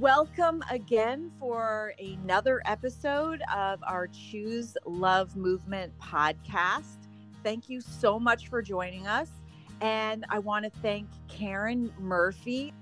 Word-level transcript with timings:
Welcome 0.00 0.64
again 0.70 1.30
for 1.38 1.92
another 1.98 2.62
episode 2.64 3.42
of 3.54 3.80
our 3.86 4.06
Choose 4.06 4.74
Love 4.86 5.36
Movement 5.36 5.92
podcast. 5.98 6.96
Thank 7.44 7.68
you 7.68 7.82
so 7.82 8.18
much 8.18 8.48
for 8.48 8.62
joining 8.62 9.06
us. 9.06 9.28
And 9.82 10.24
I 10.30 10.38
want 10.38 10.64
to 10.64 10.70
thank 10.80 11.06
Karen 11.28 11.92
Murphy. 11.98 12.72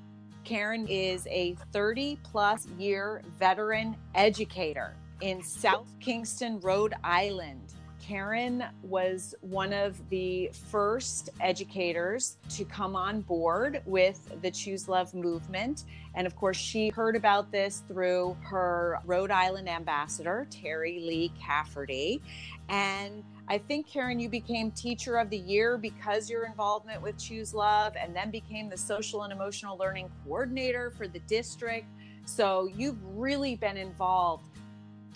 Karen 0.45 0.87
is 0.87 1.27
a 1.29 1.57
30 1.73 2.21
plus 2.23 2.69
year 2.79 3.23
veteran 3.37 3.97
educator 4.15 4.95
in 5.21 5.43
South 5.43 5.93
Kingstown, 5.99 6.61
Rhode 6.61 6.95
Island. 7.03 7.75
Karen 8.09 8.65
was 8.83 9.35
one 9.43 9.75
of 9.75 10.01
the 10.09 10.51
first 10.71 11.29
educators 11.43 12.39
to 12.49 12.65
come 12.65 12.97
on 12.97 13.21
board 13.21 13.83
with 13.85 14.33
the 14.41 14.51
Choose 14.51 14.89
Love 14.89 15.13
movement. 15.13 15.85
And 16.15 16.27
of 16.27 16.35
course, 16.35 16.57
she 16.57 16.89
heard 16.89 17.17
about 17.17 17.53
this 17.53 17.83
through 17.87 18.35
her 18.41 18.99
Rhode 19.05 19.31
Island 19.31 19.69
ambassador, 19.69 20.47
Terry 20.51 21.01
Lee 21.01 21.31
Cafferty. 21.39 22.23
And 22.71 23.23
I 23.47 23.59
think, 23.59 23.87
Karen, 23.87 24.19
you 24.19 24.31
became 24.31 24.71
Teacher 24.71 25.19
of 25.19 25.29
the 25.29 25.37
Year 25.37 25.77
because 25.77 26.31
your 26.31 26.47
involvement 26.47 27.03
with 27.03 27.19
Choose 27.19 27.53
Love, 27.53 27.95
and 27.95 28.17
then 28.17 28.31
became 28.31 28.71
the 28.71 28.79
Social 28.79 29.25
and 29.25 29.35
Emotional 29.35 29.77
Learning 29.77 30.11
Coordinator 30.25 30.91
for 30.93 31.09
the 31.09 31.21
district. 31.21 31.89
So 32.25 32.71
you've 32.75 32.99
really 33.03 33.57
been 33.57 33.77
involved. 33.77 34.48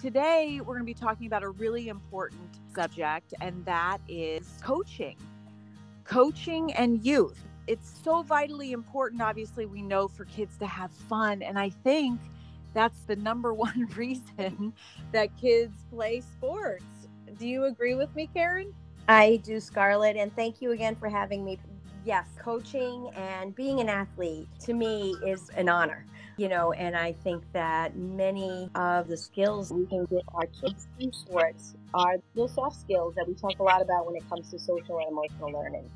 Today, 0.02 0.58
we're 0.58 0.74
going 0.74 0.80
to 0.80 0.84
be 0.84 0.94
talking 0.94 1.28
about 1.28 1.44
a 1.44 1.50
really 1.50 1.86
important 1.86 2.58
subject, 2.74 3.34
and 3.40 3.64
that 3.66 3.98
is 4.08 4.58
coaching. 4.60 5.16
Coaching 6.02 6.72
and 6.72 7.06
youth. 7.06 7.40
It's 7.68 8.00
so 8.02 8.22
vitally 8.22 8.72
important, 8.72 9.22
obviously, 9.22 9.64
we 9.64 9.80
know 9.80 10.08
for 10.08 10.24
kids 10.24 10.58
to 10.58 10.66
have 10.66 10.90
fun. 10.90 11.40
And 11.40 11.56
I 11.56 11.70
think 11.70 12.18
that's 12.74 13.04
the 13.04 13.14
number 13.14 13.54
one 13.54 13.86
reason 13.94 14.72
that 15.12 15.28
kids 15.40 15.84
play 15.88 16.20
sports. 16.20 16.84
Do 17.38 17.46
you 17.46 17.66
agree 17.66 17.94
with 17.94 18.12
me, 18.16 18.28
Karen? 18.34 18.74
I 19.06 19.40
do, 19.44 19.60
Scarlett. 19.60 20.16
And 20.16 20.34
thank 20.34 20.60
you 20.60 20.72
again 20.72 20.96
for 20.96 21.08
having 21.08 21.44
me. 21.44 21.60
Yes, 22.04 22.26
coaching 22.40 23.08
and 23.14 23.54
being 23.54 23.78
an 23.78 23.88
athlete 23.88 24.48
to 24.64 24.74
me 24.74 25.14
is 25.24 25.48
an 25.50 25.68
honor 25.68 26.04
you 26.42 26.48
know, 26.48 26.72
and 26.72 26.96
I 26.96 27.12
think 27.12 27.44
that 27.52 27.94
many 27.96 28.68
of 28.74 29.06
the 29.06 29.16
skills 29.16 29.72
we 29.72 29.86
can 29.86 30.06
get 30.06 30.24
our 30.34 30.46
kids 30.46 30.88
through 30.98 31.12
sports 31.12 31.76
are 31.94 32.16
those 32.34 32.52
soft 32.52 32.80
skills 32.80 33.14
that 33.14 33.28
we 33.28 33.34
talk 33.34 33.60
a 33.60 33.62
lot 33.62 33.80
about 33.80 34.06
when 34.06 34.16
it 34.16 34.28
comes 34.28 34.50
to 34.50 34.58
social 34.58 34.98
and 34.98 35.06
emotional 35.08 35.52
learning. 35.52 35.88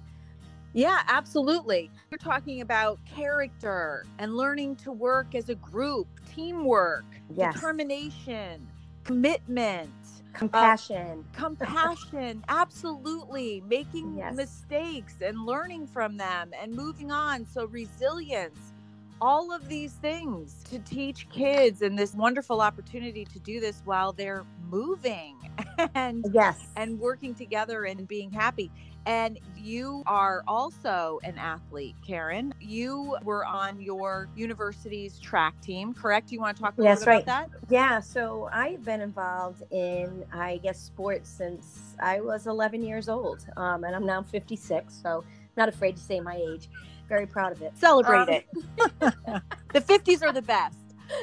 Yeah, 0.73 1.03
absolutely. 1.09 1.91
You're 2.13 2.19
talking 2.19 2.61
about 2.61 3.01
character 3.13 4.07
and 4.21 4.37
learning 4.37 4.77
to 4.77 4.93
work 4.93 5.35
as 5.35 5.49
a 5.49 5.57
group, 5.57 6.07
teamwork, 6.33 7.07
yes. 7.35 7.53
determination, 7.53 8.65
commitment, 9.03 9.91
compassion. 10.33 11.25
Uh, 11.35 11.37
compassion, 11.37 12.45
absolutely. 12.49 13.65
Making 13.67 14.19
yes. 14.19 14.37
mistakes 14.37 15.17
and 15.23 15.45
learning 15.45 15.89
from 15.89 16.17
them 16.17 16.53
and 16.57 16.73
moving 16.73 17.11
on. 17.11 17.45
So, 17.47 17.67
resilience 17.67 18.75
all 19.21 19.53
of 19.53 19.69
these 19.69 19.93
things 19.93 20.65
to 20.71 20.79
teach 20.81 21.29
kids 21.31 21.83
and 21.83 21.99
this 21.99 22.15
wonderful 22.15 22.61
opportunity 22.61 23.25
to 23.25 23.39
do 23.41 23.61
this 23.61 23.83
while 23.85 24.13
they're 24.13 24.45
moving 24.69 25.37
and 25.95 26.25
yes. 26.33 26.69
and 26.77 26.99
working 26.99 27.35
together 27.35 27.85
and 27.85 28.07
being 28.09 28.31
happy. 28.31 28.71
And 29.07 29.39
you 29.57 30.03
are 30.07 30.43
also 30.49 31.21
an 31.23 31.39
athlete 31.39 31.95
karen. 32.05 32.53
You 32.61 33.17
were 33.23 33.47
on 33.47 33.81
your 33.81 34.29
university's 34.35 35.21
track 35.21 35.61
team 35.61 35.95
correct? 35.95 36.33
You 36.33 36.41
want 36.41 36.57
to 36.57 36.63
talk 36.63 36.77
a 36.77 36.83
little 36.83 36.97
bit 36.97 37.07
right. 37.07 37.23
about 37.23 37.51
that? 37.53 37.59
Yeah 37.71 38.01
so 38.01 38.49
i've 38.53 38.85
been 38.85 39.01
involved 39.01 39.63
in 39.71 40.25
i 40.33 40.59
guess 40.59 40.79
sports 40.81 41.29
since 41.29 41.95
i 42.01 42.21
was 42.21 42.47
11 42.47 42.83
years 42.83 43.09
old 43.09 43.47
um, 43.57 43.85
and 43.85 43.95
i'm 43.95 44.07
now 44.07 44.23
56 44.23 44.95
so 45.03 45.25
not 45.57 45.69
afraid 45.69 45.97
to 45.97 46.03
say 46.03 46.21
my 46.21 46.37
age 46.37 46.69
very 47.09 47.27
proud 47.27 47.53
of 47.53 47.63
it. 47.63 47.77
Celebrate 47.77 48.23
um, 48.23 48.29
it. 48.29 48.47
the 49.73 49.81
50s 49.81 50.23
are 50.23 50.33
the 50.33 50.43
best. 50.43 50.77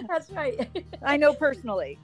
That's 0.08 0.30
right. 0.32 0.86
I 1.04 1.18
know 1.18 1.34
personally. 1.34 2.00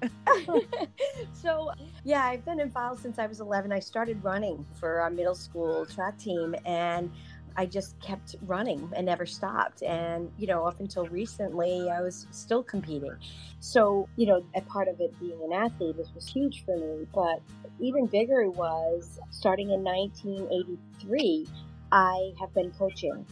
so, 1.33 1.71
yeah, 2.03 2.23
I've 2.25 2.43
been 2.45 2.59
involved 2.59 3.01
since 3.01 3.19
I 3.19 3.27
was 3.27 3.39
11. 3.39 3.71
I 3.71 3.79
started 3.79 4.23
running 4.23 4.65
for 4.79 4.99
our 4.99 5.09
middle 5.09 5.35
school 5.35 5.85
track 5.85 6.17
team 6.17 6.55
and 6.65 7.11
I 7.55 7.65
just 7.65 7.99
kept 7.99 8.35
running 8.43 8.89
and 8.95 9.05
never 9.05 9.25
stopped. 9.25 9.81
And, 9.83 10.31
you 10.37 10.47
know, 10.47 10.65
up 10.65 10.79
until 10.79 11.07
recently, 11.07 11.89
I 11.89 12.01
was 12.01 12.27
still 12.31 12.63
competing. 12.63 13.15
So, 13.59 14.07
you 14.15 14.27
know, 14.27 14.45
a 14.55 14.61
part 14.61 14.87
of 14.87 14.99
it 14.99 15.17
being 15.19 15.41
an 15.43 15.53
athlete, 15.53 15.97
this 15.97 16.13
was 16.13 16.27
huge 16.27 16.63
for 16.65 16.77
me. 16.77 17.07
But 17.13 17.41
even 17.79 18.05
bigger 18.05 18.49
was 18.49 19.19
starting 19.29 19.71
in 19.71 19.83
1983, 19.83 21.47
I 21.91 22.31
have 22.39 22.53
been 22.53 22.71
coaching 22.71 23.25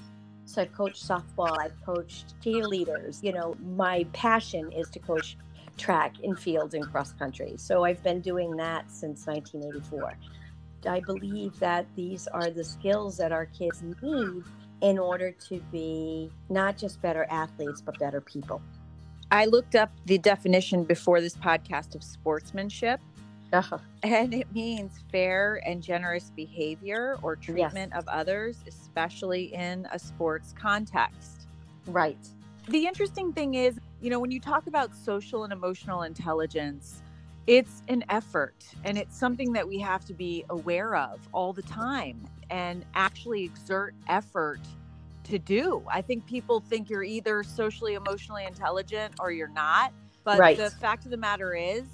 so 0.48 0.62
I've 0.62 0.72
coached 0.72 1.06
softball, 1.06 1.58
I've 1.60 1.80
coached 1.86 2.36
cheerleaders. 2.42 3.22
You 3.22 3.34
know, 3.34 3.56
my 3.76 4.06
passion 4.14 4.72
is 4.72 4.90
to 4.92 5.00
coach 5.00 5.38
track 5.78 6.20
in 6.22 6.36
fields 6.36 6.74
and 6.74 6.90
cross 6.90 7.12
country. 7.14 7.56
So 7.58 7.84
I've 7.84 8.02
been 8.02 8.22
doing 8.22 8.56
that 8.56 8.90
since 8.90 9.28
1984. 9.28 10.18
I 10.88 11.02
believe 11.02 11.60
that 11.60 11.86
these 11.96 12.28
are 12.28 12.50
the 12.50 12.64
skills 12.64 13.18
that 13.18 13.34
our 13.34 13.46
kids 13.48 13.84
need 14.02 14.44
in 14.82 14.98
order 14.98 15.32
to 15.50 15.60
be 15.72 16.32
not 16.50 16.78
just 16.78 17.02
better 17.02 17.26
athletes, 17.30 17.82
but 17.82 18.00
better 18.00 18.22
people. 18.22 18.62
I 19.30 19.46
looked 19.46 19.76
up 19.76 19.92
the 20.06 20.18
definition 20.18 20.86
before 20.86 21.20
this 21.20 21.36
podcast 21.36 21.94
of 21.94 22.04
sportsmanship. 22.04 23.02
Uh-huh. 23.54 23.78
And 24.04 24.34
it 24.34 24.52
means 24.54 24.92
fair 25.12 25.62
and 25.66 25.82
generous 25.82 26.32
behavior 26.36 27.18
or 27.22 27.36
treatment 27.36 27.92
yes. 27.94 28.00
of 28.00 28.08
others, 28.08 28.58
especially 28.68 29.54
in 29.54 29.88
a 29.92 30.00
sports 30.00 30.54
context. 30.60 31.48
Right. 31.86 32.18
The 32.68 32.86
interesting 32.86 33.32
thing 33.32 33.54
is, 33.54 33.80
you 34.02 34.10
know, 34.10 34.20
when 34.20 34.32
you 34.32 34.40
talk 34.40 34.68
about 34.68 34.94
social 34.96 35.46
and 35.46 35.54
emotional 35.54 36.04
intelligence, 36.04 37.02
it's 37.48 37.82
an 37.88 38.04
effort 38.10 38.66
and 38.84 38.98
it's 38.98 39.18
something 39.18 39.54
that 39.54 39.66
we 39.66 39.80
have 39.80 40.04
to 40.06 40.14
be 40.14 40.44
aware 40.50 40.96
of 40.96 41.26
all 41.32 41.54
the 41.54 41.62
time 41.62 42.22
and 42.50 42.86
actually 42.94 43.44
exert 43.46 43.96
effort 44.08 44.60
to 45.24 45.40
do. 45.40 45.82
I 45.90 46.02
think 46.02 46.26
people 46.26 46.60
think 46.60 46.90
you're 46.90 47.04
either 47.04 47.44
socially 47.44 47.94
emotionally 47.94 48.46
intelligent 48.46 49.16
or 49.20 49.32
you're 49.32 49.48
not. 49.48 49.94
But 50.24 50.40
right. 50.40 50.58
the 50.58 50.70
fact 50.70 51.06
of 51.06 51.12
the 51.12 51.18
matter 51.18 51.56
is, 51.56 51.86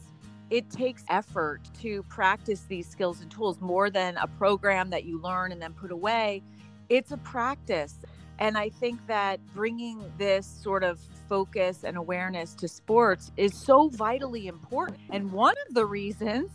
it 0.50 0.70
takes 0.70 1.04
effort 1.10 1.62
to 1.82 2.04
practice 2.04 2.66
these 2.68 2.88
skills 2.88 3.22
and 3.22 3.32
tools 3.32 3.60
more 3.62 3.90
than 3.90 4.18
a 4.18 4.28
program 4.28 4.90
that 4.92 5.04
you 5.04 5.20
learn 5.22 5.52
and 5.52 5.62
then 5.62 5.74
put 5.74 5.92
away. 5.92 6.42
It's 6.90 7.12
a 7.12 7.18
practice. 7.18 7.96
And 8.40 8.58
I 8.58 8.70
think 8.70 9.06
that 9.08 9.40
bringing 9.54 10.12
this 10.18 10.46
sort 10.46 10.84
of 10.84 11.00
focus 11.30 11.84
and 11.84 11.98
awareness 11.98 12.54
to 12.56 12.68
sports 12.68 13.32
is 13.38 13.54
so 13.54 13.90
vitally 13.90 14.48
important. 14.48 15.00
And 15.12 15.32
one 15.32 15.56
of 15.68 15.74
the 15.74 15.86
reasons 15.86 16.52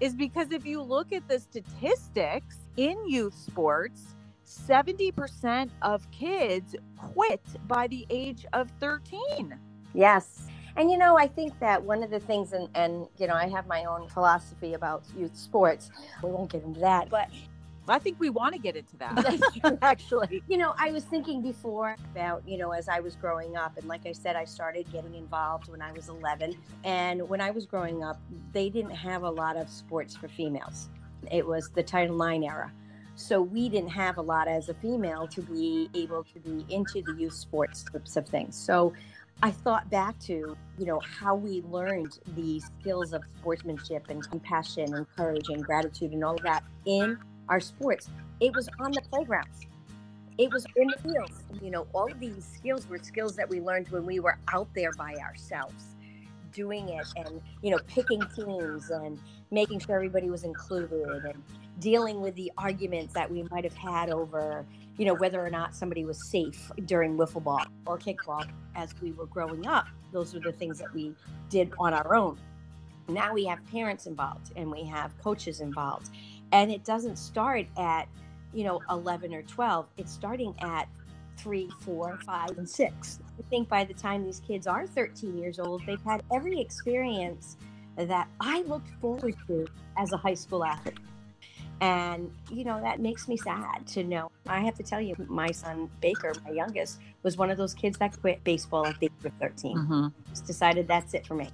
is 0.00 0.14
because 0.14 0.50
if 0.50 0.66
you 0.66 0.82
look 0.82 1.12
at 1.12 1.26
the 1.28 1.38
statistics 1.38 2.56
in 2.76 2.96
youth 3.08 3.34
sports, 3.34 4.14
70% 4.46 5.70
of 5.82 6.10
kids 6.10 6.74
quit 6.96 7.42
by 7.68 7.86
the 7.86 8.06
age 8.10 8.44
of 8.52 8.70
13. 8.80 9.56
Yes. 9.94 10.49
And 10.76 10.90
you 10.90 10.98
know, 10.98 11.18
I 11.18 11.26
think 11.26 11.58
that 11.60 11.82
one 11.82 12.02
of 12.02 12.10
the 12.10 12.20
things, 12.20 12.52
and, 12.52 12.68
and 12.74 13.06
you 13.18 13.26
know, 13.26 13.34
I 13.34 13.48
have 13.48 13.66
my 13.66 13.84
own 13.84 14.08
philosophy 14.08 14.74
about 14.74 15.04
youth 15.16 15.36
sports. 15.36 15.90
We 16.22 16.30
won't 16.30 16.50
get 16.50 16.62
into 16.62 16.80
that, 16.80 17.10
but 17.10 17.28
I 17.88 17.98
think 17.98 18.20
we 18.20 18.30
want 18.30 18.54
to 18.54 18.60
get 18.60 18.76
into 18.76 18.96
that. 18.98 19.78
actually, 19.82 20.42
you 20.48 20.56
know, 20.56 20.74
I 20.78 20.92
was 20.92 21.04
thinking 21.04 21.42
before 21.42 21.96
about, 22.12 22.46
you 22.46 22.56
know, 22.56 22.70
as 22.70 22.88
I 22.88 23.00
was 23.00 23.16
growing 23.16 23.56
up, 23.56 23.76
and 23.76 23.88
like 23.88 24.06
I 24.06 24.12
said, 24.12 24.36
I 24.36 24.44
started 24.44 24.90
getting 24.92 25.14
involved 25.14 25.68
when 25.68 25.82
I 25.82 25.92
was 25.92 26.08
11. 26.08 26.56
And 26.84 27.28
when 27.28 27.40
I 27.40 27.50
was 27.50 27.66
growing 27.66 28.04
up, 28.04 28.20
they 28.52 28.70
didn't 28.70 28.94
have 28.94 29.22
a 29.22 29.30
lot 29.30 29.56
of 29.56 29.68
sports 29.68 30.14
for 30.14 30.28
females. 30.28 30.88
It 31.30 31.46
was 31.46 31.70
the 31.70 31.82
Title 31.82 32.22
IX 32.22 32.44
era. 32.44 32.72
So 33.16 33.42
we 33.42 33.68
didn't 33.68 33.90
have 33.90 34.16
a 34.16 34.22
lot 34.22 34.48
as 34.48 34.68
a 34.68 34.74
female 34.74 35.26
to 35.28 35.42
be 35.42 35.90
able 35.94 36.24
to 36.24 36.38
be 36.38 36.64
into 36.72 37.02
the 37.02 37.14
youth 37.18 37.34
sports 37.34 37.84
types 37.84 38.16
of 38.16 38.26
things. 38.26 38.56
So 38.56 38.94
I 39.42 39.50
thought 39.50 39.90
back 39.90 40.18
to, 40.20 40.56
you 40.78 40.86
know, 40.86 41.00
how 41.00 41.34
we 41.34 41.62
learned 41.62 42.18
the 42.36 42.60
skills 42.60 43.12
of 43.12 43.22
sportsmanship 43.38 44.06
and 44.10 44.22
compassion 44.28 44.94
and 44.94 45.06
courage 45.16 45.48
and 45.48 45.64
gratitude 45.64 46.12
and 46.12 46.22
all 46.24 46.34
of 46.34 46.42
that 46.42 46.62
in 46.84 47.18
our 47.48 47.60
sports. 47.60 48.10
It 48.40 48.54
was 48.54 48.68
on 48.78 48.92
the 48.92 49.02
playgrounds. 49.10 49.60
It 50.38 50.52
was 50.52 50.66
in 50.76 50.88
the 50.88 50.98
fields. 51.02 51.42
You 51.62 51.70
know, 51.70 51.86
all 51.92 52.10
of 52.10 52.20
these 52.20 52.44
skills 52.44 52.88
were 52.88 52.98
skills 52.98 53.36
that 53.36 53.48
we 53.48 53.60
learned 53.60 53.88
when 53.90 54.06
we 54.06 54.20
were 54.20 54.38
out 54.52 54.68
there 54.74 54.92
by 54.92 55.14
ourselves. 55.16 55.96
doing 56.52 56.88
it 56.88 57.06
and 57.16 57.40
you 57.62 57.70
know 57.70 57.78
picking 57.86 58.20
teams 58.34 58.90
and 58.90 59.18
making 59.50 59.78
sure 59.78 59.94
everybody 59.94 60.30
was 60.30 60.42
included 60.44 61.24
and 61.24 61.42
dealing 61.78 62.20
with 62.20 62.34
the 62.34 62.50
arguments 62.58 63.14
that 63.14 63.30
we 63.30 63.44
might 63.50 63.64
have 63.64 63.74
had 63.74 64.10
over 64.10 64.66
you 64.96 65.04
know 65.04 65.14
whether 65.14 65.44
or 65.44 65.50
not 65.50 65.74
somebody 65.74 66.04
was 66.04 66.28
safe 66.28 66.70
during 66.84 67.16
wiffle 67.16 67.42
ball 67.42 67.64
or 67.86 67.98
kickball 67.98 68.48
as 68.74 68.94
we 69.00 69.12
were 69.12 69.26
growing 69.26 69.66
up. 69.66 69.86
Those 70.12 70.34
were 70.34 70.40
the 70.40 70.52
things 70.52 70.78
that 70.78 70.92
we 70.92 71.14
did 71.48 71.72
on 71.78 71.94
our 71.94 72.14
own. 72.14 72.38
Now 73.08 73.32
we 73.32 73.44
have 73.46 73.58
parents 73.70 74.06
involved 74.06 74.52
and 74.56 74.70
we 74.70 74.84
have 74.84 75.16
coaches 75.22 75.60
involved. 75.60 76.10
And 76.52 76.70
it 76.70 76.84
doesn't 76.84 77.16
start 77.16 77.66
at 77.76 78.08
you 78.52 78.64
know 78.64 78.80
11 78.90 79.32
or 79.32 79.42
12 79.42 79.86
it's 79.96 80.12
starting 80.12 80.54
at 80.60 80.88
three 81.36 81.70
four 81.80 82.18
five 82.26 82.50
and 82.58 82.68
six. 82.68 83.20
I 83.38 83.42
think 83.48 83.68
by 83.68 83.84
the 83.84 83.94
time 83.94 84.24
these 84.24 84.40
kids 84.40 84.66
are 84.66 84.86
13 84.86 85.38
years 85.38 85.58
old 85.58 85.86
they've 85.86 86.02
had 86.02 86.22
every 86.32 86.60
experience 86.60 87.56
that 87.96 88.28
i 88.40 88.62
looked 88.62 88.88
forward 89.00 89.34
to 89.46 89.66
as 89.96 90.12
a 90.12 90.16
high 90.16 90.34
school 90.34 90.64
athlete 90.64 90.98
and 91.80 92.30
you 92.50 92.64
know 92.64 92.80
that 92.80 93.00
makes 93.00 93.26
me 93.28 93.36
sad 93.36 93.86
to 93.86 94.04
know 94.04 94.30
i 94.46 94.60
have 94.60 94.74
to 94.74 94.82
tell 94.82 95.00
you 95.00 95.14
my 95.28 95.50
son 95.50 95.88
baker 96.00 96.32
my 96.44 96.50
youngest 96.50 97.00
was 97.22 97.36
one 97.36 97.50
of 97.50 97.56
those 97.56 97.74
kids 97.74 97.98
that 97.98 98.18
quit 98.20 98.42
baseball 98.44 98.86
at 98.86 98.98
the 99.00 99.06
age 99.06 99.24
of 99.24 99.32
13 99.40 99.76
mm-hmm. 99.76 100.06
just 100.28 100.46
decided 100.46 100.86
that's 100.86 101.14
it 101.14 101.26
for 101.26 101.34
me 101.34 101.48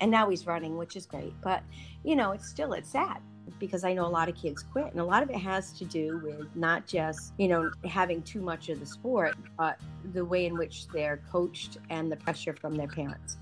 and 0.00 0.10
now 0.10 0.28
he's 0.28 0.46
running 0.46 0.76
which 0.76 0.96
is 0.96 1.06
great 1.06 1.32
but 1.42 1.62
you 2.04 2.14
know 2.14 2.32
it's 2.32 2.48
still 2.48 2.72
it's 2.72 2.90
sad 2.90 3.20
because 3.58 3.84
I 3.84 3.92
know 3.92 4.06
a 4.06 4.08
lot 4.08 4.28
of 4.28 4.34
kids 4.34 4.62
quit. 4.62 4.86
And 4.86 5.00
a 5.00 5.04
lot 5.04 5.22
of 5.22 5.30
it 5.30 5.36
has 5.36 5.72
to 5.72 5.84
do 5.84 6.20
with 6.24 6.46
not 6.54 6.86
just, 6.86 7.32
you 7.38 7.48
know, 7.48 7.70
having 7.84 8.22
too 8.22 8.40
much 8.40 8.68
of 8.68 8.80
the 8.80 8.86
sport, 8.86 9.36
but 9.56 9.78
the 10.12 10.24
way 10.24 10.46
in 10.46 10.56
which 10.56 10.88
they're 10.88 11.20
coached 11.30 11.78
and 11.90 12.10
the 12.10 12.16
pressure 12.16 12.54
from 12.54 12.74
their 12.74 12.88
parents. 12.88 13.36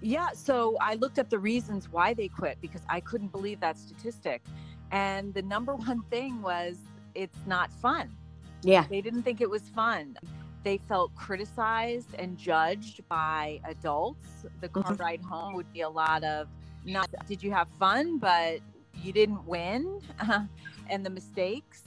Yeah. 0.00 0.30
So 0.32 0.76
I 0.80 0.94
looked 0.94 1.18
up 1.18 1.28
the 1.28 1.38
reasons 1.38 1.90
why 1.90 2.14
they 2.14 2.28
quit 2.28 2.58
because 2.60 2.82
I 2.88 3.00
couldn't 3.00 3.32
believe 3.32 3.60
that 3.60 3.78
statistic. 3.78 4.42
And 4.90 5.34
the 5.34 5.42
number 5.42 5.74
one 5.74 6.02
thing 6.10 6.40
was 6.42 6.78
it's 7.14 7.38
not 7.46 7.70
fun. 7.72 8.10
Yeah. 8.62 8.86
They 8.88 9.00
didn't 9.00 9.22
think 9.22 9.40
it 9.40 9.50
was 9.50 9.62
fun. 9.62 10.16
They 10.64 10.78
felt 10.78 11.14
criticized 11.14 12.14
and 12.18 12.36
judged 12.36 13.06
by 13.08 13.60
adults. 13.64 14.46
The 14.60 14.68
car 14.68 14.82
mm-hmm. 14.84 15.02
ride 15.02 15.20
home 15.22 15.54
would 15.54 15.72
be 15.72 15.82
a 15.82 15.88
lot 15.88 16.24
of 16.24 16.48
not 16.84 17.08
did 17.26 17.42
you 17.42 17.52
have 17.52 17.68
fun, 17.78 18.18
but 18.18 18.60
you 19.02 19.12
didn't 19.12 19.44
win 19.46 20.00
and 20.90 21.04
the 21.04 21.10
mistakes. 21.10 21.82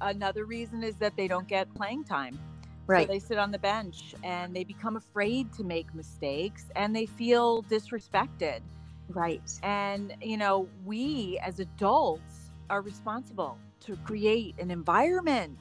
Another 0.00 0.44
reason 0.44 0.82
is 0.82 0.96
that 0.96 1.16
they 1.16 1.28
don't 1.28 1.48
get 1.48 1.72
playing 1.74 2.04
time. 2.04 2.38
Right. 2.86 3.06
So 3.06 3.12
they 3.12 3.18
sit 3.18 3.38
on 3.38 3.50
the 3.50 3.58
bench 3.58 4.14
and 4.22 4.54
they 4.54 4.62
become 4.62 4.96
afraid 4.96 5.52
to 5.54 5.64
make 5.64 5.92
mistakes 5.94 6.66
and 6.76 6.94
they 6.94 7.06
feel 7.06 7.62
disrespected. 7.64 8.60
Right. 9.08 9.50
And, 9.62 10.14
you 10.20 10.36
know, 10.36 10.68
we 10.84 11.38
as 11.42 11.60
adults 11.60 12.50
are 12.70 12.80
responsible 12.80 13.58
to 13.80 13.96
create 13.98 14.56
an 14.58 14.70
environment 14.70 15.58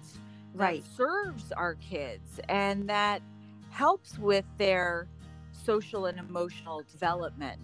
right. 0.54 0.84
that 0.84 0.96
serves 0.96 1.52
our 1.52 1.76
kids 1.76 2.40
and 2.50 2.90
that 2.90 3.22
helps 3.70 4.18
with 4.18 4.46
their 4.58 5.08
social 5.52 6.06
and 6.06 6.20
emotional 6.20 6.84
development. 6.92 7.62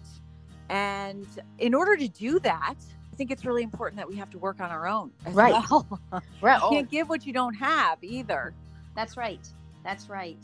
And 0.68 1.26
in 1.58 1.74
order 1.74 1.96
to 1.96 2.08
do 2.08 2.38
that, 2.40 2.76
I 3.12 3.16
think 3.16 3.30
it's 3.30 3.44
really 3.44 3.62
important 3.62 3.98
that 3.98 4.08
we 4.08 4.16
have 4.16 4.30
to 4.30 4.38
work 4.38 4.60
on 4.60 4.70
our 4.70 4.86
own 4.86 5.10
as 5.26 5.34
right. 5.34 5.52
well. 5.52 6.00
right. 6.40 6.56
You 6.56 6.62
oh. 6.62 6.70
can't 6.70 6.90
give 6.90 7.08
what 7.08 7.26
you 7.26 7.32
don't 7.32 7.54
have 7.54 7.98
either. 8.02 8.54
That's 8.94 9.16
right. 9.16 9.46
That's 9.84 10.08
right. 10.08 10.38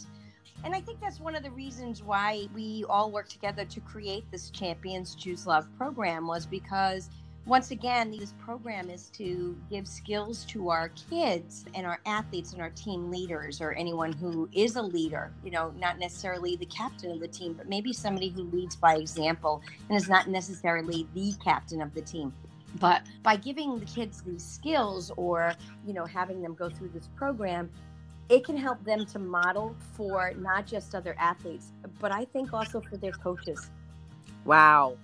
And 0.65 0.75
I 0.75 0.81
think 0.81 1.01
that's 1.01 1.21
one 1.21 1.35
of 1.35 1.43
the 1.43 1.51
reasons 1.51 2.03
why 2.03 2.49
we 2.55 2.85
all 2.89 3.11
work 3.11 3.29
together 3.29 3.65
to 3.65 3.81
create 3.81 4.25
this 4.31 4.51
Champions 4.51 5.15
Choose 5.15 5.47
Love 5.47 5.69
program 5.77 6.27
was 6.27 6.47
because 6.47 7.11
once 7.49 7.71
again, 7.71 8.11
this 8.11 8.35
program 8.45 8.91
is 8.91 9.09
to 9.09 9.57
give 9.71 9.89
skills 9.89 10.45
to 10.45 10.69
our 10.69 10.91
kids 11.11 11.65
and 11.75 11.87
our 11.87 11.99
athletes 12.05 12.53
and 12.53 12.61
our 12.61 12.69
team 12.69 13.11
leaders 13.11 13.63
or 13.63 13.73
anyone 13.73 14.13
who 14.13 14.47
is 14.53 14.77
a 14.77 14.83
leader, 14.83 15.33
you 15.43 15.51
know, 15.51 15.73
not 15.79 15.99
necessarily 15.99 16.57
the 16.57 16.67
captain 16.67 17.11
of 17.11 17.21
the 17.21 17.29
team, 17.29 17.55
but 17.55 17.67
maybe 17.67 17.91
somebody 17.91 18.29
who 18.29 18.43
leads 18.51 18.77
by 18.77 18.97
example 18.97 19.63
and 19.89 19.97
is 19.97 20.11
not 20.11 20.29
necessarily 20.29 21.07
the 21.15 21.33
captain 21.43 21.81
of 21.81 21.95
the 21.95 22.03
team. 22.03 22.35
But 22.79 23.05
by 23.23 23.37
giving 23.37 23.79
the 23.79 23.87
kids 23.87 24.21
these 24.21 24.45
skills 24.45 25.11
or 25.17 25.55
you 25.87 25.95
know 25.95 26.05
having 26.05 26.43
them 26.43 26.55
go 26.55 26.69
through 26.69 26.91
this 26.91 27.09
program 27.17 27.71
it 28.29 28.45
can 28.45 28.57
help 28.57 28.83
them 28.85 29.07
to 29.07 29.19
model 29.19 29.75
for 29.95 30.33
not 30.39 30.67
just 30.67 30.95
other 30.95 31.15
athletes 31.19 31.73
but 32.01 32.13
i 32.13 32.25
think 32.27 32.53
also 32.53 32.81
for 32.81 32.97
their 32.97 33.13
coaches. 33.13 33.71
Wow. 34.45 34.97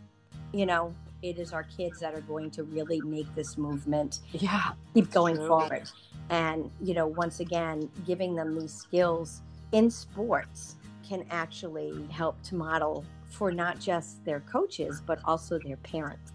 You 0.53 0.67
know 0.67 0.95
it 1.23 1.39
is 1.39 1.53
our 1.53 1.65
kids 1.65 2.01
that 2.01 2.15
are 2.15 2.21
going 2.23 2.51
to 2.51 2.65
really 2.65 3.01
make 3.01 3.33
this 3.35 3.57
movement 3.57 4.21
yeah 4.33 4.73
keep 4.95 5.11
going 5.11 5.37
forward. 5.37 5.91
And 6.31 6.71
you 6.81 6.95
know 6.95 7.07
once 7.07 7.41
again 7.41 7.91
giving 8.07 8.35
them 8.35 8.59
these 8.59 8.73
skills 8.73 9.43
in 9.73 9.91
sports 9.91 10.77
can 11.07 11.27
actually 11.31 12.07
help 12.11 12.41
to 12.45 12.55
model 12.55 13.05
for 13.29 13.51
not 13.51 13.81
just 13.81 14.25
their 14.25 14.41
coaches 14.41 15.03
but 15.05 15.19
also 15.25 15.59
their 15.59 15.77
parents 15.79 16.34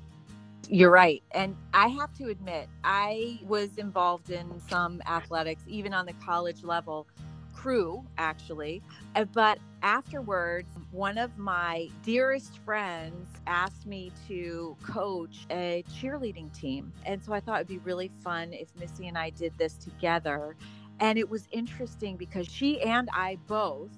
you're 0.70 0.92
right. 0.92 1.24
And 1.32 1.56
I 1.74 1.88
have 1.88 2.14
to 2.18 2.30
admit, 2.30 2.70
I 2.84 3.40
was 3.44 3.78
involved 3.78 4.30
in 4.30 4.48
some 4.70 5.02
athletics, 5.08 5.64
even 5.68 5.94
on 5.94 6.06
the 6.06 6.14
college 6.14 6.64
level, 6.64 7.08
crew 7.56 8.06
actually. 8.18 8.82
Uh, 9.16 9.26
but 9.26 9.60
afterwards, 9.82 10.70
one 10.92 11.18
of 11.18 11.38
my 11.38 11.90
dearest 12.04 12.60
friends 12.60 13.28
asked 13.48 13.86
me 13.86 14.12
to 14.28 14.78
coach 14.84 15.46
a 15.52 15.84
cheerleading 15.92 16.54
team. 16.58 16.94
And 17.06 17.22
so 17.22 17.34
I 17.34 17.40
thought 17.40 17.56
it'd 17.56 17.68
be 17.68 17.80
really 17.80 18.12
fun 18.24 18.54
if 18.54 18.70
Missy 18.80 19.08
and 19.08 19.18
I 19.18 19.32
did 19.32 19.58
this 19.58 19.74
together. 19.74 20.56
And 21.00 21.18
it 21.18 21.30
was 21.30 21.48
interesting 21.52 22.16
because 22.16 22.48
she 22.48 22.82
and 22.82 23.10
I 23.12 23.38
both 23.48 23.90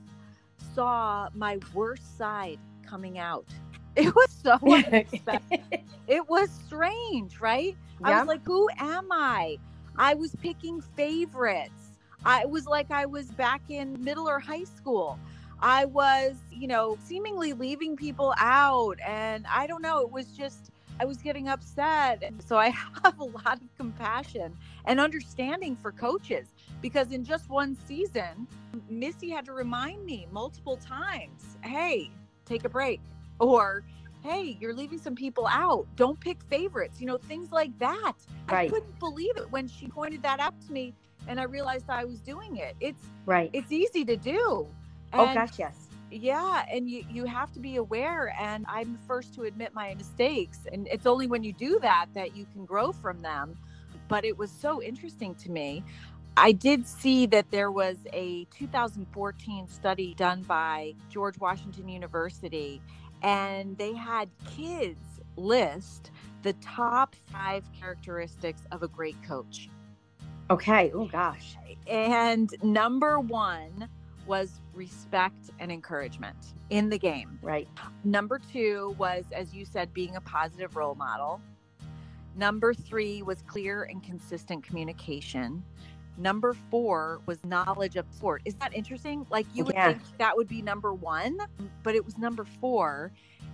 saw 0.73 1.27
my 1.35 1.59
worst 1.73 2.17
side 2.17 2.59
coming 2.87 3.19
out 3.19 3.45
it 3.95 4.15
was 4.15 4.29
so 4.43 4.57
unexpected. 4.61 5.61
it 6.07 6.29
was 6.29 6.49
strange, 6.65 7.41
right? 7.41 7.75
Yeah. 7.99 8.07
I 8.07 8.19
was 8.19 8.27
like, 8.27 8.45
who 8.45 8.69
am 8.77 9.07
I? 9.11 9.57
I 9.97 10.13
was 10.13 10.33
picking 10.35 10.81
favorites. 10.81 11.91
I 12.25 12.45
was 12.45 12.67
like 12.67 12.89
I 12.91 13.05
was 13.05 13.27
back 13.31 13.61
in 13.69 14.01
middle 14.01 14.29
or 14.29 14.39
high 14.39 14.63
school. 14.63 15.19
I 15.59 15.85
was, 15.85 16.35
you 16.51 16.67
know, 16.67 16.97
seemingly 17.03 17.53
leaving 17.53 17.95
people 17.95 18.33
out. 18.37 18.97
And 19.05 19.45
I 19.47 19.67
don't 19.67 19.81
know, 19.81 19.99
it 19.99 20.11
was 20.11 20.27
just, 20.27 20.71
I 20.99 21.05
was 21.05 21.17
getting 21.17 21.49
upset. 21.49 22.23
And 22.23 22.41
so 22.41 22.57
I 22.57 22.69
have 23.03 23.19
a 23.19 23.25
lot 23.25 23.61
of 23.61 23.77
compassion 23.77 24.55
and 24.85 24.99
understanding 24.99 25.75
for 25.75 25.91
coaches 25.91 26.47
because 26.81 27.11
in 27.11 27.23
just 27.25 27.49
one 27.49 27.75
season, 27.85 28.47
Missy 28.89 29.29
had 29.29 29.45
to 29.45 29.53
remind 29.53 30.05
me 30.05 30.27
multiple 30.31 30.77
times 30.77 31.57
hey, 31.63 32.09
take 32.45 32.63
a 32.63 32.69
break 32.69 33.01
or 33.39 33.83
hey 34.23 34.57
you're 34.59 34.73
leaving 34.73 34.99
some 34.99 35.15
people 35.15 35.47
out. 35.47 35.87
Don't 35.95 36.19
pick 36.19 36.41
favorites 36.43 36.99
you 36.99 37.07
know 37.07 37.17
things 37.17 37.51
like 37.51 37.77
that. 37.79 38.13
Right. 38.49 38.67
i 38.67 38.69
couldn't 38.69 38.99
believe 38.99 39.37
it 39.37 39.49
when 39.51 39.67
she 39.67 39.87
pointed 39.87 40.21
that 40.23 40.39
out 40.39 40.59
to 40.67 40.71
me 40.71 40.93
and 41.27 41.39
i 41.39 41.43
realized 41.43 41.89
i 41.89 42.05
was 42.05 42.19
doing 42.19 42.57
it. 42.57 42.75
It's 42.79 43.03
right. 43.25 43.49
it's 43.53 43.71
easy 43.71 44.03
to 44.05 44.15
do 44.15 44.39
oh, 44.39 44.67
and, 45.13 45.31
oh 45.31 45.33
gosh 45.33 45.57
yes. 45.57 45.87
yeah 46.09 46.65
and 46.71 46.89
you 46.89 47.05
you 47.09 47.25
have 47.25 47.51
to 47.53 47.59
be 47.59 47.77
aware 47.77 48.35
and 48.39 48.65
i'm 48.67 48.93
the 48.93 49.07
first 49.07 49.33
to 49.35 49.43
admit 49.43 49.73
my 49.73 49.93
mistakes 49.95 50.59
and 50.71 50.87
it's 50.87 51.05
only 51.05 51.27
when 51.27 51.43
you 51.43 51.53
do 51.53 51.79
that 51.81 52.07
that 52.13 52.35
you 52.35 52.45
can 52.53 52.65
grow 52.65 52.91
from 52.91 53.21
them. 53.21 53.57
But 54.07 54.25
it 54.25 54.37
was 54.37 54.51
so 54.51 54.81
interesting 54.81 55.35
to 55.35 55.49
me. 55.49 55.83
I 56.37 56.53
did 56.53 56.87
see 56.87 57.25
that 57.27 57.51
there 57.51 57.71
was 57.71 57.97
a 58.13 58.45
2014 58.57 59.67
study 59.67 60.13
done 60.15 60.43
by 60.43 60.95
George 61.09 61.37
Washington 61.39 61.89
University, 61.89 62.81
and 63.21 63.77
they 63.77 63.93
had 63.93 64.29
kids 64.55 65.21
list 65.35 66.11
the 66.43 66.53
top 66.53 67.15
five 67.31 67.63
characteristics 67.79 68.61
of 68.71 68.83
a 68.83 68.87
great 68.87 69.21
coach. 69.23 69.69
Okay. 70.49 70.91
Oh, 70.93 71.05
gosh. 71.05 71.55
And 71.87 72.53
number 72.61 73.19
one 73.19 73.87
was 74.27 74.59
respect 74.73 75.49
and 75.59 75.71
encouragement 75.71 76.35
in 76.69 76.89
the 76.89 76.97
game. 76.97 77.39
Right. 77.41 77.67
Number 78.03 78.39
two 78.51 78.95
was, 78.97 79.25
as 79.31 79.53
you 79.53 79.65
said, 79.65 79.93
being 79.93 80.15
a 80.15 80.21
positive 80.21 80.75
role 80.75 80.95
model. 80.95 81.41
Number 82.35 82.73
three 82.73 83.21
was 83.21 83.41
clear 83.41 83.83
and 83.83 84.01
consistent 84.03 84.63
communication. 84.63 85.63
Number 86.17 86.53
four 86.69 87.21
was 87.25 87.43
knowledge 87.45 87.95
of 87.95 88.05
sport. 88.11 88.41
Is 88.45 88.55
that 88.55 88.73
interesting? 88.75 89.25
Like 89.29 89.45
you 89.53 89.63
would 89.65 89.75
yeah. 89.75 89.93
think 89.93 90.01
that 90.17 90.35
would 90.35 90.47
be 90.47 90.61
number 90.61 90.93
one, 90.93 91.37
but 91.83 91.95
it 91.95 92.05
was 92.05 92.17
number 92.17 92.45
four. 92.45 93.11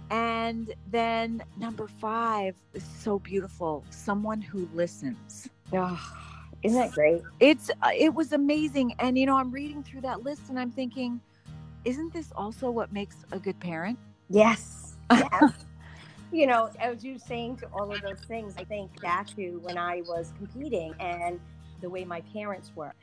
And 0.10 0.74
then 0.90 1.44
number 1.58 1.88
five 1.88 2.56
is 2.74 2.84
so 2.84 3.20
beautiful. 3.20 3.84
Someone 3.90 4.42
who 4.42 4.68
listens. 4.74 5.50
Oh, 5.74 6.00
isn't 6.64 6.80
that 6.80 6.92
great? 6.92 7.22
It's 7.40 7.70
uh, 7.82 7.92
it 7.96 8.14
was 8.14 8.34
amazing. 8.34 8.94
And 9.00 9.18
you 9.18 9.26
know, 9.26 9.38
I'm 9.38 9.52
reading 9.52 9.84
through 9.84 10.02
that 10.02 10.24
list 10.24 10.50
and 10.50 10.60
I'm 10.60 10.72
thinking, 10.72 11.20
isn't 11.86 12.14
this 12.14 12.32
also 12.36 12.70
what 12.72 12.92
makes 12.92 13.18
a 13.32 13.40
good 13.40 13.60
parent? 13.60 13.98
Yes. 14.30 14.84
Yes. 15.14 15.54
you 16.34 16.48
know, 16.48 16.70
as 16.80 17.06
you're 17.06 17.18
saying 17.18 17.56
to 17.58 17.68
all 17.68 17.94
of 17.94 18.02
those 18.02 18.20
things, 18.28 18.56
I 18.58 18.66
think 18.66 19.02
back 19.02 19.34
to 19.38 19.60
when 19.60 19.78
I 19.78 20.02
was 20.06 20.34
competing 20.38 20.94
and 21.00 21.40
the 21.82 21.90
way 21.90 22.06
my 22.06 22.22
parents 22.34 22.72
were. 22.76 22.94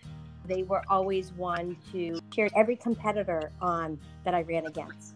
They 0.47 0.62
were 0.62 0.83
always 0.88 1.33
one 1.33 1.76
to 1.93 2.19
cheer 2.31 2.49
every 2.54 2.76
competitor 2.76 3.50
on 3.61 3.99
that 4.25 4.35
I 4.35 4.43
ran 4.43 4.66
against, 4.66 5.14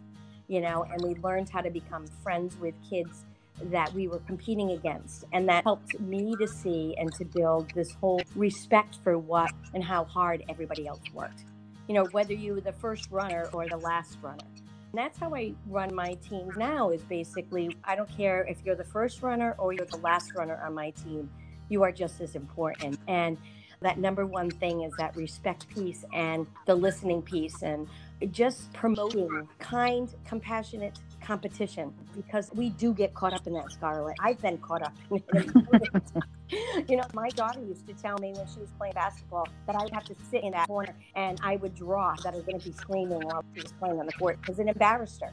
you 0.48 0.60
know, 0.60 0.84
and 0.90 1.02
we 1.02 1.14
learned 1.16 1.50
how 1.50 1.60
to 1.60 1.70
become 1.70 2.06
friends 2.22 2.56
with 2.58 2.74
kids 2.88 3.24
that 3.64 3.92
we 3.92 4.08
were 4.08 4.20
competing 4.20 4.70
against. 4.70 5.24
And 5.32 5.48
that 5.48 5.64
helped 5.64 5.98
me 6.00 6.34
to 6.36 6.46
see 6.46 6.94
and 6.98 7.12
to 7.14 7.24
build 7.24 7.70
this 7.74 7.92
whole 7.92 8.22
respect 8.36 8.98
for 9.02 9.18
what 9.18 9.52
and 9.74 9.82
how 9.82 10.04
hard 10.04 10.44
everybody 10.48 10.86
else 10.86 11.02
worked. 11.12 11.44
You 11.88 11.94
know, 11.94 12.04
whether 12.12 12.34
you 12.34 12.54
were 12.54 12.60
the 12.60 12.72
first 12.72 13.10
runner 13.10 13.48
or 13.52 13.66
the 13.66 13.76
last 13.76 14.18
runner. 14.22 14.44
And 14.92 14.98
that's 14.98 15.18
how 15.18 15.34
I 15.34 15.52
run 15.66 15.94
my 15.94 16.14
team 16.14 16.50
now 16.56 16.90
is 16.90 17.02
basically 17.02 17.76
I 17.84 17.94
don't 17.94 18.08
care 18.16 18.46
if 18.48 18.58
you're 18.64 18.74
the 18.74 18.84
first 18.84 19.22
runner 19.22 19.54
or 19.58 19.72
you're 19.72 19.86
the 19.86 19.98
last 19.98 20.34
runner 20.34 20.60
on 20.64 20.74
my 20.74 20.90
team, 20.90 21.30
you 21.68 21.82
are 21.82 21.92
just 21.92 22.20
as 22.20 22.34
important. 22.34 22.98
And 23.08 23.36
that 23.80 23.98
number 23.98 24.26
one 24.26 24.50
thing 24.50 24.82
is 24.82 24.92
that 24.98 25.14
respect 25.16 25.68
piece 25.68 26.04
and 26.12 26.46
the 26.66 26.74
listening 26.74 27.22
piece 27.22 27.62
and 27.62 27.88
just 28.32 28.72
promoting 28.72 29.48
kind, 29.60 30.12
compassionate 30.24 30.98
competition 31.22 31.92
because 32.16 32.50
we 32.54 32.70
do 32.70 32.92
get 32.92 33.14
caught 33.14 33.32
up 33.32 33.46
in 33.46 33.52
that, 33.52 33.70
Scarlett. 33.70 34.16
I've 34.20 34.40
been 34.40 34.58
caught 34.58 34.82
up 34.82 34.94
in 35.10 35.22
it. 35.32 36.12
you 36.88 36.96
know, 36.96 37.04
my 37.14 37.28
daughter 37.30 37.60
used 37.60 37.86
to 37.86 37.94
tell 37.94 38.18
me 38.18 38.32
when 38.32 38.46
she 38.48 38.58
was 38.58 38.70
playing 38.78 38.94
basketball 38.94 39.46
that 39.66 39.76
I 39.76 39.84
would 39.84 39.92
have 39.92 40.04
to 40.04 40.16
sit 40.30 40.42
in 40.42 40.52
that 40.52 40.66
corner 40.66 40.94
and 41.14 41.38
I 41.42 41.56
would 41.56 41.74
draw 41.74 42.14
that 42.24 42.32
I 42.34 42.36
was 42.36 42.46
going 42.46 42.58
to 42.58 42.66
be 42.66 42.72
screaming 42.72 43.20
while 43.20 43.44
she 43.54 43.62
was 43.62 43.72
playing 43.72 44.00
on 44.00 44.06
the 44.06 44.12
court 44.12 44.40
because 44.40 44.58
it 44.58 44.66
embarrassed 44.66 45.22
her. 45.22 45.32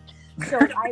So 0.49 0.59
I, 0.59 0.91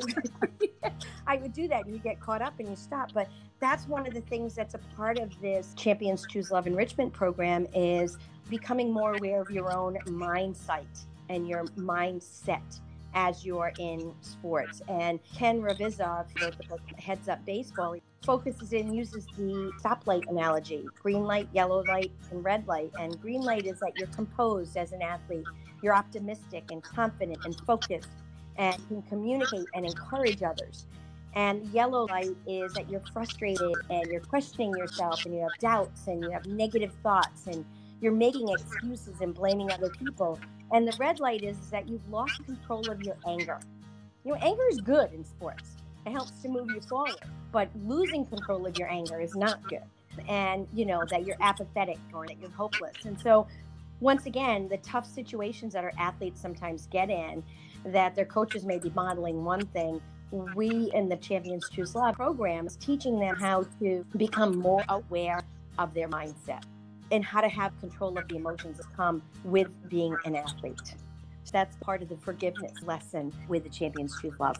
I 1.28 1.38
would 1.38 1.54
do 1.54 1.68
that 1.68 1.86
and 1.86 1.94
you 1.94 2.00
get 2.00 2.20
caught 2.20 2.42
up 2.42 2.60
and 2.60 2.70
you 2.70 2.76
stop. 2.76 3.12
But 3.14 3.30
that's 3.60 3.88
one 3.88 4.08
of 4.08 4.14
the 4.14 4.22
things 4.22 4.56
that's 4.56 4.74
a 4.74 4.80
part 4.96 5.20
of 5.20 5.30
this 5.42 5.74
Champions 5.76 6.26
Choose 6.30 6.52
Love 6.52 6.68
Enrichment 6.68 7.14
program 7.14 7.68
is 7.74 8.18
becoming 8.50 8.92
more 8.92 9.16
aware 9.16 9.42
of 9.42 9.50
your 9.52 9.76
own 9.76 9.98
mindset 10.06 10.86
and 11.30 11.48
your 11.48 11.66
mindset 11.78 12.80
as 13.16 13.46
you're 13.46 13.72
in 13.80 14.14
sports. 14.22 14.82
And 14.88 15.20
Ken 15.36 15.62
Ravizza, 15.62 16.26
who 16.36 16.46
wrote 16.46 16.58
the 16.58 16.64
book 16.68 16.82
Heads 16.98 17.30
Up 17.30 17.46
Baseball, 17.46 17.96
focuses 18.24 18.74
and 18.74 18.96
uses 18.96 19.26
the 19.38 19.72
stoplight 19.82 20.28
analogy 20.30 20.86
green 21.02 21.24
light, 21.24 21.48
yellow 21.54 21.84
light, 21.84 22.12
and 22.32 22.44
red 22.44 22.68
light. 22.68 22.92
And 23.00 23.20
green 23.22 23.42
light 23.42 23.66
is 23.66 23.80
that 23.80 23.94
you're 23.98 24.08
composed 24.08 24.78
as 24.78 24.94
an 24.94 25.02
athlete, 25.02 25.46
you're 25.82 25.96
optimistic 25.96 26.72
and 26.72 26.82
confident 26.82 27.40
and 27.46 27.56
focused 27.68 28.10
and 28.58 28.76
can 28.88 29.02
communicate 29.04 29.66
and 29.74 29.86
encourage 29.86 30.44
others. 30.44 30.86
And 31.36 31.66
yellow 31.70 32.06
light 32.06 32.36
is 32.46 32.74
that 32.74 32.90
you're 32.90 33.04
frustrated 33.12 33.74
and 33.90 34.06
you're 34.12 34.22
questioning 34.22 34.72
yourself 34.78 35.26
and 35.26 35.34
you 35.34 35.42
have 35.42 35.58
doubts 35.60 36.08
and 36.08 36.24
you 36.24 36.30
have 36.30 36.46
negative 36.46 36.94
thoughts 37.02 37.48
and 37.48 37.66
you're 38.02 38.12
making 38.12 38.50
excuses 38.50 39.22
and 39.22 39.34
blaming 39.34 39.72
other 39.72 39.90
people. 39.90 40.40
And 40.72 40.88
the 40.88 40.96
red 41.00 41.20
light 41.20 41.44
is, 41.44 41.58
is 41.58 41.70
that 41.72 41.88
you've 41.88 42.08
lost 42.10 42.44
control 42.46 42.90
of 42.90 43.02
your 43.02 43.16
anger. 43.28 43.60
You 44.24 44.34
know, 44.34 44.38
anger 44.42 44.64
is 44.70 44.80
good 44.82 45.12
in 45.14 45.24
sports. 45.24 45.76
It 46.06 46.12
helps 46.12 46.32
to 46.42 46.50
move 46.50 46.68
you 46.70 46.82
forward. 46.82 47.16
But 47.52 47.70
losing 47.84 48.26
control 48.26 48.66
of 48.66 48.78
your 48.78 48.90
anger 48.90 49.20
is 49.20 49.36
not 49.36 49.68
good. 49.68 49.84
And, 50.28 50.68
you 50.74 50.86
know, 50.86 51.04
that 51.10 51.26
you're 51.26 51.38
apathetic 51.42 51.98
or 52.14 52.28
that 52.28 52.40
you're 52.40 52.52
hopeless. 52.52 53.06
And 53.06 53.20
so, 53.20 53.48
once 54.00 54.26
again, 54.26 54.68
the 54.68 54.78
tough 54.78 55.06
situations 55.06 55.74
that 55.74 55.84
our 55.84 55.94
athletes 55.98 56.42
sometimes 56.42 56.88
get 56.88 57.10
in, 57.10 57.44
that 57.86 58.16
their 58.16 58.26
coaches 58.26 58.66
may 58.66 58.80
be 58.80 58.90
modeling 58.92 59.44
one 59.44 59.66
thing, 59.68 60.02
we 60.32 60.90
in 60.94 61.10
the 61.10 61.18
Champions 61.18 61.70
Choose 61.70 61.96
Love 61.96 62.16
program 62.16 62.66
is 62.66 62.76
teaching 62.78 63.20
them 63.20 63.36
how 63.36 63.66
to 63.80 64.06
become 64.18 64.58
more 64.58 64.84
aware 64.90 65.40
of 65.78 65.94
their 65.94 66.10
mindset 66.10 66.64
and 67.12 67.24
how 67.24 67.42
to 67.42 67.50
have 67.50 67.78
control 67.80 68.18
of 68.18 68.28
the 68.28 68.36
emotions 68.36 68.78
that 68.78 68.88
come 68.96 69.22
with 69.44 69.68
being 69.90 70.16
an 70.26 70.36
athlete. 70.36 70.96
So 71.44 71.52
that's 71.52 71.76
part 71.78 72.02
of 72.02 72.10
the 72.10 72.18
forgiveness 72.18 72.72
lesson 72.84 73.32
with 73.48 73.64
the 73.64 73.70
Champions 73.70 74.20
Choose 74.20 74.40
Love. 74.40 74.58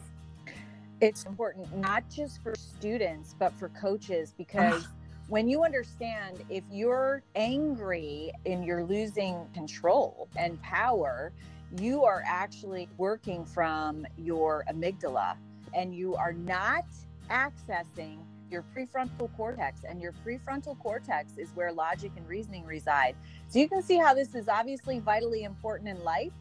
It's 1.00 1.24
important 1.24 1.76
not 1.76 2.04
just 2.08 2.42
for 2.42 2.54
students, 2.54 3.34
but 3.38 3.52
for 3.54 3.68
coaches 3.70 4.32
because 4.36 4.86
when 5.28 5.48
you 5.48 5.64
understand 5.64 6.44
if 6.50 6.62
you're 6.70 7.22
angry 7.34 8.30
and 8.46 8.64
you're 8.64 8.84
losing 8.84 9.46
control 9.54 10.28
and 10.36 10.60
power, 10.62 11.32
you 11.78 12.04
are 12.04 12.22
actually 12.26 12.88
working 12.98 13.44
from 13.44 14.06
your 14.16 14.64
amygdala 14.68 15.36
and 15.74 15.94
you 15.94 16.14
are 16.14 16.32
not 16.32 16.84
accessing 17.30 18.18
your 18.50 18.64
prefrontal 18.76 19.34
cortex, 19.36 19.82
and 19.88 20.00
your 20.00 20.12
prefrontal 20.24 20.78
cortex 20.78 21.38
is 21.38 21.48
where 21.54 21.72
logic 21.72 22.12
and 22.16 22.28
reasoning 22.28 22.64
reside. 22.64 23.16
So 23.48 23.58
you 23.58 23.68
can 23.68 23.82
see 23.82 23.96
how 23.96 24.14
this 24.14 24.34
is 24.34 24.48
obviously 24.48 25.00
vitally 25.00 25.42
important 25.42 25.88
in 25.88 26.02
life, 26.04 26.32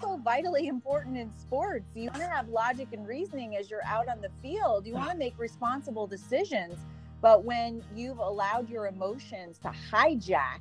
so 0.00 0.18
vitally 0.18 0.66
important 0.66 1.16
in 1.16 1.30
sports. 1.38 1.86
You 1.94 2.10
want 2.10 2.20
to 2.20 2.28
have 2.28 2.48
logic 2.48 2.88
and 2.92 3.06
reasoning 3.06 3.56
as 3.56 3.70
you're 3.70 3.84
out 3.86 4.08
on 4.08 4.20
the 4.20 4.30
field. 4.42 4.86
You 4.86 4.94
want 4.94 5.12
to 5.12 5.16
make 5.16 5.38
responsible 5.38 6.06
decisions. 6.06 6.74
But 7.20 7.44
when 7.44 7.82
you've 7.94 8.18
allowed 8.18 8.68
your 8.68 8.88
emotions 8.88 9.58
to 9.58 9.72
hijack 9.92 10.58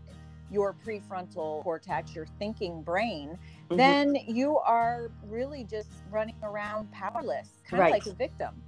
your 0.52 0.76
prefrontal 0.86 1.64
cortex, 1.64 2.14
your 2.14 2.28
thinking 2.38 2.84
brain, 2.84 3.30
mm-hmm. 3.30 3.78
then 3.78 4.16
you 4.28 4.58
are 4.60 5.10
really 5.28 5.64
just 5.64 5.90
running 6.12 6.36
around 6.44 6.92
powerless, 6.92 7.50
kind 7.66 7.80
right. 7.80 7.88
of 7.88 8.06
like 8.06 8.14
a 8.14 8.16
victim. 8.16 8.62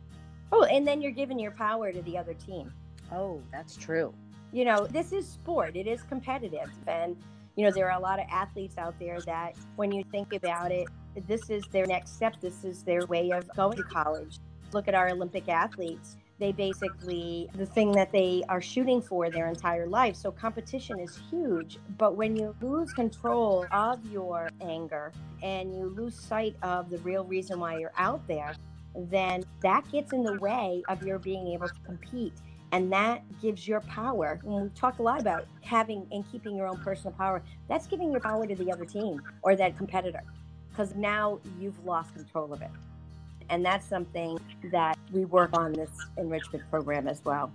Oh, 0.51 0.63
and 0.63 0.87
then 0.87 1.01
you're 1.01 1.11
giving 1.11 1.37
your 1.37 1.51
power 1.51 1.91
to 1.91 2.01
the 2.03 2.17
other 2.17 2.33
team. 2.33 2.71
Oh, 3.11 3.41
that's 3.51 3.75
true. 3.75 4.13
You 4.51 4.65
know, 4.65 4.87
this 4.87 5.11
is 5.11 5.27
sport, 5.27 5.75
it 5.75 5.87
is 5.87 6.03
competitive. 6.03 6.71
And, 6.87 7.17
you 7.55 7.65
know, 7.65 7.71
there 7.71 7.91
are 7.91 7.97
a 7.97 8.01
lot 8.01 8.19
of 8.19 8.25
athletes 8.29 8.77
out 8.77 8.95
there 8.99 9.19
that 9.21 9.55
when 9.75 9.91
you 9.91 10.03
think 10.11 10.33
about 10.33 10.71
it, 10.71 10.87
this 11.27 11.49
is 11.49 11.63
their 11.71 11.85
next 11.85 12.15
step. 12.15 12.39
This 12.39 12.63
is 12.63 12.83
their 12.83 13.05
way 13.07 13.31
of 13.31 13.47
going 13.55 13.77
to 13.77 13.83
college. 13.83 14.39
Look 14.71 14.87
at 14.87 14.95
our 14.95 15.09
Olympic 15.09 15.49
athletes. 15.49 16.17
They 16.43 16.51
basically, 16.51 17.50
the 17.55 17.65
thing 17.65 17.93
that 17.93 18.12
they 18.12 18.43
are 18.50 18.59
shooting 18.59 19.01
for 19.01 19.29
their 19.29 19.47
entire 19.47 19.88
life. 19.88 20.17
So 20.17 20.29
competition 20.29 21.00
is 21.00 21.17
huge. 21.29 21.77
But 21.97 22.17
when 22.17 22.35
you 22.35 22.53
lose 22.59 22.91
control 22.91 23.65
of 23.71 24.05
your 24.07 24.50
anger 24.59 25.13
and 25.41 25.73
you 25.73 25.88
lose 25.88 26.19
sight 26.19 26.57
of 26.62 26.89
the 26.89 26.97
real 26.97 27.23
reason 27.23 27.62
why 27.62 27.77
you're 27.77 27.93
out 27.97 28.27
there, 28.27 28.55
then 28.93 29.45
that 29.62 29.89
gets 29.89 30.12
in 30.12 30.21
the 30.21 30.33
way 30.33 30.83
of 30.89 31.01
your 31.01 31.17
being 31.17 31.47
able 31.47 31.69
to 31.69 31.79
compete. 31.85 32.33
And 32.73 32.91
that 32.91 33.23
gives 33.41 33.65
your 33.65 33.79
power. 33.79 34.41
And 34.43 34.63
we 34.63 34.69
talk 34.75 35.00
a 35.00 35.01
lot 35.01 35.21
about 35.21 35.47
having 35.62 36.05
and 36.12 36.29
keeping 36.29 36.57
your 36.57 36.67
own 36.67 36.83
personal 36.83 37.13
power. 37.13 37.41
That's 37.69 37.88
giving 37.88 38.12
your 38.12 38.19
power 38.19 38.45
to 38.45 38.53
the 38.53 38.69
other 38.69 38.83
team 38.83 39.21
or 39.43 39.55
that 39.55 39.77
competitor 39.77 40.23
because 40.71 40.93
now 40.93 41.39
you've 41.57 41.85
lost 41.85 42.13
control 42.13 42.51
of 42.51 42.62
it. 42.62 42.71
And 43.50 43.65
that's 43.65 43.88
something 43.88 44.39
that 44.71 44.97
we 45.12 45.25
work 45.25 45.57
on 45.57 45.73
this 45.73 45.91
enrichment 46.17 46.63
program 46.69 47.07
as 47.07 47.23
well. 47.23 47.51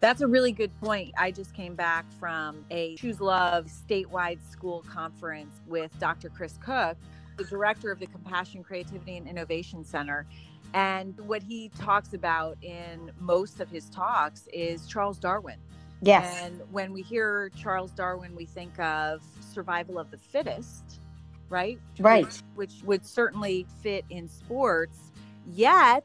That's 0.00 0.20
a 0.20 0.26
really 0.26 0.50
good 0.50 0.72
point. 0.80 1.14
I 1.16 1.30
just 1.30 1.54
came 1.54 1.76
back 1.76 2.04
from 2.18 2.64
a 2.70 2.96
Choose 2.96 3.20
Love 3.20 3.66
statewide 3.66 4.40
school 4.50 4.84
conference 4.92 5.60
with 5.68 5.96
Dr. 6.00 6.28
Chris 6.28 6.58
Kukk, 6.58 6.96
the 7.36 7.44
director 7.44 7.92
of 7.92 8.00
the 8.00 8.06
Compassion, 8.06 8.64
Creativity, 8.64 9.16
and 9.16 9.28
Innovation 9.28 9.84
Center. 9.84 10.26
And 10.74 11.16
what 11.20 11.42
he 11.42 11.70
talks 11.78 12.14
about 12.14 12.56
in 12.62 13.12
most 13.20 13.60
of 13.60 13.70
his 13.70 13.88
talks 13.90 14.48
is 14.52 14.86
Charles 14.88 15.18
Darwin. 15.18 15.58
Yes. 16.00 16.36
And 16.42 16.60
when 16.72 16.92
we 16.92 17.02
hear 17.02 17.50
Charles 17.56 17.92
Darwin, 17.92 18.34
we 18.34 18.44
think 18.44 18.76
of 18.80 19.22
survival 19.52 20.00
of 20.00 20.10
the 20.10 20.18
fittest, 20.18 21.00
right? 21.48 21.78
Right. 22.00 22.24
Which, 22.24 22.40
which 22.54 22.82
would 22.84 23.06
certainly 23.06 23.66
fit 23.82 24.04
in 24.10 24.28
sports. 24.28 25.11
Yet, 25.46 26.04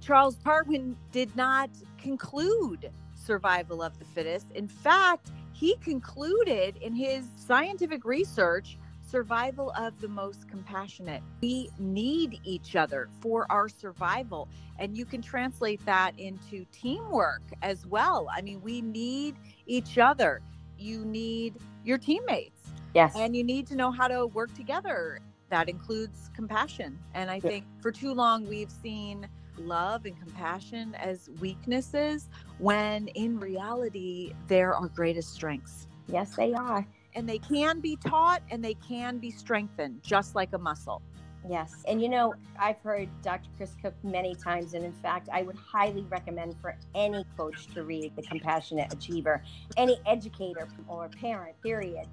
Charles 0.00 0.36
Darwin 0.36 0.96
did 1.12 1.34
not 1.36 1.70
conclude 1.98 2.90
survival 3.14 3.82
of 3.82 3.98
the 3.98 4.04
fittest. 4.04 4.46
In 4.52 4.68
fact, 4.68 5.30
he 5.52 5.76
concluded 5.76 6.76
in 6.80 6.94
his 6.94 7.26
scientific 7.36 8.04
research 8.04 8.78
survival 9.08 9.72
of 9.76 10.00
the 10.00 10.08
most 10.08 10.48
compassionate. 10.48 11.22
We 11.40 11.70
need 11.78 12.40
each 12.44 12.76
other 12.76 13.08
for 13.20 13.50
our 13.50 13.68
survival. 13.68 14.48
And 14.78 14.96
you 14.96 15.04
can 15.04 15.22
translate 15.22 15.84
that 15.86 16.18
into 16.18 16.66
teamwork 16.72 17.42
as 17.62 17.86
well. 17.86 18.28
I 18.34 18.42
mean, 18.42 18.60
we 18.62 18.82
need 18.82 19.36
each 19.66 19.98
other. 19.98 20.42
You 20.78 21.04
need 21.04 21.54
your 21.84 21.98
teammates. 21.98 22.68
Yes. 22.94 23.14
And 23.16 23.36
you 23.36 23.44
need 23.44 23.66
to 23.68 23.76
know 23.76 23.90
how 23.90 24.08
to 24.08 24.26
work 24.26 24.54
together. 24.54 25.20
That 25.50 25.68
includes 25.68 26.30
compassion. 26.34 26.98
And 27.14 27.30
I 27.30 27.40
think 27.40 27.64
for 27.80 27.92
too 27.92 28.12
long, 28.12 28.46
we've 28.46 28.70
seen 28.70 29.28
love 29.58 30.04
and 30.04 30.18
compassion 30.18 30.94
as 30.96 31.30
weaknesses 31.40 32.28
when 32.58 33.08
in 33.08 33.38
reality, 33.38 34.32
they're 34.48 34.74
our 34.74 34.88
greatest 34.88 35.32
strengths. 35.32 35.86
Yes, 36.08 36.36
they 36.36 36.52
are 36.52 36.86
and 37.16 37.28
they 37.28 37.38
can 37.38 37.80
be 37.80 37.96
taught 37.96 38.42
and 38.50 38.62
they 38.62 38.74
can 38.74 39.18
be 39.18 39.30
strengthened 39.30 40.00
just 40.02 40.34
like 40.36 40.52
a 40.52 40.58
muscle. 40.58 41.02
Yes. 41.48 41.82
And 41.88 42.02
you 42.02 42.08
know, 42.08 42.34
I've 42.58 42.80
heard 42.80 43.08
Dr. 43.22 43.48
Chris 43.56 43.74
Kukk 43.82 43.94
many 44.02 44.34
times. 44.34 44.74
And 44.74 44.84
in 44.84 44.92
fact, 44.92 45.28
I 45.32 45.42
would 45.42 45.56
highly 45.56 46.02
recommend 46.10 46.56
for 46.60 46.76
any 46.94 47.24
coach 47.36 47.68
to 47.74 47.84
read 47.84 48.14
The 48.16 48.22
Compassionate 48.22 48.92
Achiever, 48.92 49.42
any 49.76 49.98
educator 50.06 50.68
or 50.88 51.08
parent, 51.08 51.60
period. 51.62 52.06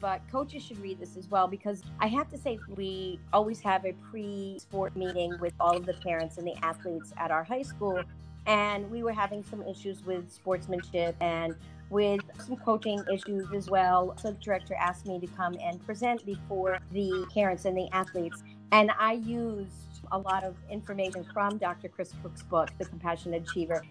But 0.00 0.22
coaches 0.30 0.62
should 0.64 0.78
read 0.78 0.98
this 0.98 1.16
as 1.16 1.28
well 1.28 1.46
because 1.46 1.82
I 2.00 2.06
have 2.08 2.28
to 2.30 2.38
say, 2.38 2.58
we 2.76 3.20
always 3.32 3.60
have 3.60 3.84
a 3.84 3.92
pre 4.10 4.58
sport 4.58 4.96
meeting 4.96 5.36
with 5.40 5.52
all 5.60 5.76
of 5.76 5.86
the 5.86 5.94
parents 5.94 6.38
and 6.38 6.46
the 6.46 6.56
athletes 6.64 7.12
at 7.16 7.30
our 7.30 7.44
high 7.44 7.62
school. 7.62 8.02
And 8.46 8.90
we 8.90 9.02
were 9.02 9.12
having 9.12 9.44
some 9.44 9.62
issues 9.62 10.04
with 10.04 10.30
sportsmanship 10.32 11.14
and 11.20 11.54
with 11.90 12.20
some 12.38 12.56
coaching 12.56 13.04
issues 13.12 13.46
as 13.54 13.68
well. 13.68 14.16
So 14.18 14.32
the 14.32 14.38
director 14.38 14.74
asked 14.74 15.06
me 15.06 15.20
to 15.20 15.26
come 15.28 15.56
and 15.62 15.84
present 15.84 16.24
before 16.24 16.78
the 16.90 17.26
parents 17.32 17.66
and 17.66 17.76
the 17.76 17.88
athletes. 17.92 18.42
And 18.72 18.90
I 18.98 19.12
used 19.12 20.00
a 20.10 20.18
lot 20.18 20.42
of 20.42 20.56
information 20.70 21.24
from 21.32 21.58
Dr. 21.58 21.88
Chris 21.88 22.12
Kukk's 22.22 22.42
book, 22.42 22.70
The 22.78 22.86
Compassionate 22.86 23.42
Achiever. 23.42 23.82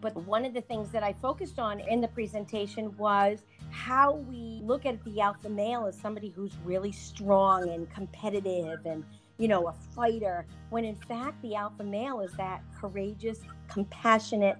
But 0.00 0.16
one 0.16 0.44
of 0.44 0.54
the 0.54 0.62
things 0.62 0.90
that 0.90 1.02
I 1.02 1.12
focused 1.12 1.58
on 1.58 1.80
in 1.80 2.00
the 2.00 2.08
presentation 2.08 2.96
was 2.96 3.44
how 3.70 4.14
we 4.14 4.60
look 4.62 4.86
at 4.86 5.02
the 5.04 5.20
alpha 5.20 5.48
male 5.48 5.86
as 5.86 5.98
somebody 5.98 6.30
who's 6.30 6.56
really 6.64 6.92
strong 6.92 7.68
and 7.70 7.90
competitive 7.90 8.84
and 8.84 9.04
you 9.38 9.48
know 9.48 9.68
a 9.68 9.72
fighter 9.94 10.44
when 10.70 10.84
in 10.84 10.96
fact 10.96 11.40
the 11.42 11.54
alpha 11.54 11.84
male 11.84 12.20
is 12.20 12.32
that 12.32 12.62
courageous 12.78 13.40
compassionate 13.68 14.56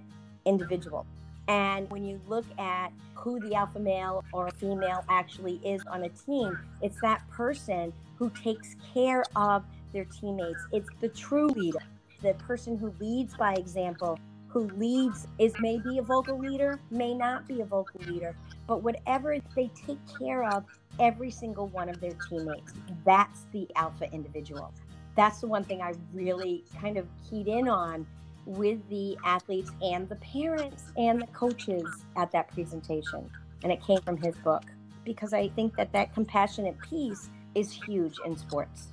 individual 0.47 1.07
and 1.49 1.91
when 1.91 2.05
you 2.05 2.21
look 2.29 2.47
at 2.59 2.93
who 3.15 3.41
the 3.41 3.55
alpha 3.55 3.81
male 3.81 4.25
or 4.33 4.51
female 4.51 5.05
actually 5.09 5.61
is 5.65 5.83
on 5.91 6.05
a 6.05 6.09
team, 6.09 6.57
it's 6.81 7.01
that 7.01 7.29
person 7.29 7.93
who 8.17 8.31
takes 8.31 8.77
care 8.95 9.25
of 9.37 9.65
their 9.93 10.05
teammates. 10.05 10.65
It's 10.73 10.89
the 11.01 11.09
true 11.09 11.49
leader, 11.49 11.81
the 12.23 12.35
person 12.35 12.79
who 12.79 12.95
leads 13.01 13.35
by 13.37 13.55
example, 13.55 14.19
who 14.49 14.69
leads 14.77 15.27
is 15.39 15.53
maybe 15.61 15.99
a 15.99 16.03
vocal 16.03 16.39
leader, 16.39 16.79
may 16.91 17.15
not 17.15 17.47
be 17.47 17.61
a 17.61 17.65
vocal 17.65 18.01
leader, 18.07 18.37
but 18.71 18.85
whatever 18.85 19.37
they 19.57 19.69
take 19.75 19.99
care 20.17 20.45
of 20.45 20.65
every 21.01 21.29
single 21.29 21.67
one 21.67 21.89
of 21.89 22.01
their 22.01 22.15
teammates. 22.29 22.73
That's 23.05 23.47
the 23.51 23.67
alpha 23.75 24.09
individual. 24.13 24.73
That's 25.17 25.41
the 25.41 25.49
one 25.49 25.65
thing 25.65 25.83
I 25.83 25.95
really 26.15 26.63
kind 26.81 26.97
of 26.97 27.09
keyed 27.29 27.49
in 27.49 27.69
on 27.69 28.07
with 28.47 28.79
the 28.89 29.19
athletes 29.25 29.73
and 29.83 30.09
the 30.09 30.15
parents 30.17 30.85
and 30.97 31.21
the 31.21 31.27
coaches 31.27 32.05
at 32.17 32.31
that 32.31 32.47
presentation. 32.55 33.29
And 33.65 33.73
it 33.73 33.83
came 33.83 34.01
from 34.03 34.17
his 34.17 34.37
book 34.37 34.63
because 35.05 35.33
I 35.33 35.49
think 35.49 35.75
that 35.75 35.93
that 35.93 36.15
compassionate 36.15 36.81
piece 36.81 37.29
is 37.57 37.73
huge 37.73 38.21
in 38.25 38.37
sports. 38.37 38.91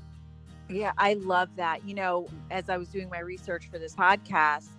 Yeah, 0.70 0.94
I 0.98 1.14
love 1.14 1.50
that. 1.58 1.88
You 1.88 1.94
know, 1.94 2.28
as 2.50 2.68
I 2.68 2.78
was 2.78 2.90
doing 2.90 3.12
my 3.12 3.20
research 3.20 3.70
for 3.70 3.78
this 3.78 3.94
podcast, 3.94 4.70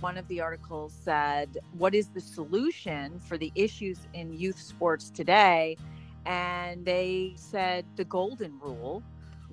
one 0.00 0.16
of 0.16 0.26
the 0.28 0.40
articles 0.40 0.92
said, 1.04 1.58
What 1.76 1.94
is 1.94 2.08
the 2.08 2.20
solution 2.20 3.18
for 3.20 3.38
the 3.38 3.52
issues 3.54 3.98
in 4.14 4.32
youth 4.32 4.60
sports 4.60 5.10
today? 5.10 5.76
And 6.24 6.84
they 6.84 7.34
said 7.36 7.84
the 7.96 8.04
golden 8.04 8.58
rule 8.60 9.02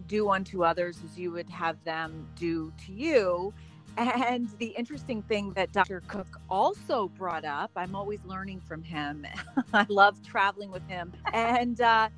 do 0.08 0.30
unto 0.30 0.64
others 0.64 1.00
as 1.06 1.18
you 1.18 1.32
would 1.32 1.50
have 1.50 1.82
them 1.84 2.28
do 2.36 2.74
to 2.86 2.92
you. 2.92 3.54
And 3.96 4.50
the 4.58 4.68
interesting 4.68 5.22
thing 5.22 5.54
that 5.54 5.72
Dr. 5.72 6.02
Kukk 6.08 6.40
also 6.50 7.10
brought 7.10 7.46
up, 7.46 7.70
I'm 7.76 7.96
always 7.96 8.20
learning 8.26 8.62
from 8.62 8.82
him. 8.82 9.28
I 9.74 9.86
love 9.88 10.24
traveling 10.26 10.72
with 10.72 10.88
him. 10.88 11.14
And 11.32 11.80
uh, 11.80 12.10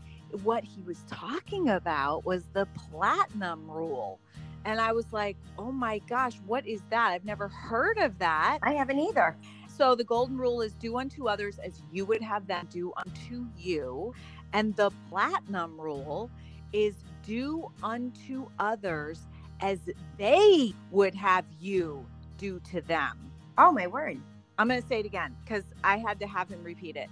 what 0.43 0.63
he 0.63 0.81
was 0.83 1.03
talking 1.07 1.69
about 1.69 2.25
was 2.25 2.45
the 2.53 2.65
platinum 2.67 3.69
rule. 3.69 4.19
And 4.65 4.81
I 4.81 4.91
was 4.91 5.05
like, 5.13 5.37
oh 5.59 5.71
my 5.71 5.99
gosh, 5.99 6.33
what 6.47 6.65
is 6.67 6.81
that? 6.89 7.11
I've 7.11 7.23
never 7.23 7.47
heard 7.47 7.99
of 7.99 8.17
that. 8.17 8.57
I 8.63 8.73
haven't 8.73 8.99
either. 8.99 9.37
So 9.67 9.93
the 9.93 10.03
golden 10.03 10.37
rule 10.37 10.61
is 10.61 10.73
do 10.73 10.97
unto 10.97 11.27
others 11.27 11.59
as 11.59 11.81
you 11.91 12.05
would 12.05 12.21
have 12.21 12.47
them 12.47 12.67
do 12.71 12.91
unto 12.97 13.45
you. 13.57 14.13
And 14.53 14.75
the 14.75 14.91
platinum 15.09 15.79
rule 15.79 16.31
is 16.73 16.95
do 17.23 17.71
unto 17.83 18.47
others 18.57 19.27
as 19.61 19.79
they 20.17 20.73
would 20.91 21.13
have 21.13 21.45
you 21.59 22.05
do 22.37 22.59
to 22.71 22.81
them. 22.81 23.31
Oh, 23.57 23.71
my 23.71 23.87
word. 23.87 24.19
I'm 24.57 24.67
going 24.67 24.81
to 24.81 24.87
say 24.87 24.99
it 24.99 25.05
again 25.05 25.35
because 25.43 25.63
I 25.83 25.97
had 25.97 26.19
to 26.21 26.27
have 26.27 26.49
him 26.49 26.63
repeat 26.63 26.95
it. 26.95 27.09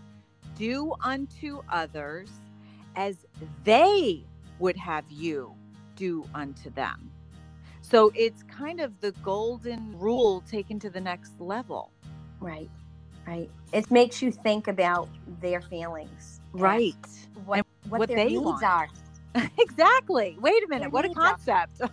Do 0.56 0.94
unto 1.04 1.62
others 1.70 2.30
as 2.96 3.26
they 3.63 4.24
would 4.60 4.78
have 4.78 5.06
you 5.10 5.54
do 5.96 6.26
unto 6.34 6.70
them. 6.72 7.12
So 7.84 8.12
it's 8.15 8.43
kind 8.43 8.80
of 8.80 9.00
the 9.02 9.12
golden 9.24 9.98
rule 10.00 10.41
taken 10.50 10.80
to 10.80 10.89
the 10.89 11.02
next 11.02 11.39
level. 11.39 11.91
Right, 12.39 12.69
right. 13.28 13.50
It 13.74 13.91
makes 13.91 14.22
you 14.22 14.32
think 14.32 14.67
about 14.67 15.10
their 15.41 15.62
feelings. 15.62 16.41
Right. 16.54 16.96
What, 17.46 17.67
what, 17.89 18.00
what, 18.00 18.08
their 18.08 18.17
they 18.17 18.30
needs 18.30 18.41
want. 18.41 18.63
are. 18.63 18.88
exactly. 19.60 20.38
Wait 20.39 20.63
a 20.63 20.67
minute. 20.69 20.91
What 20.91 21.06
a 21.06 21.10
concept. 21.10 21.82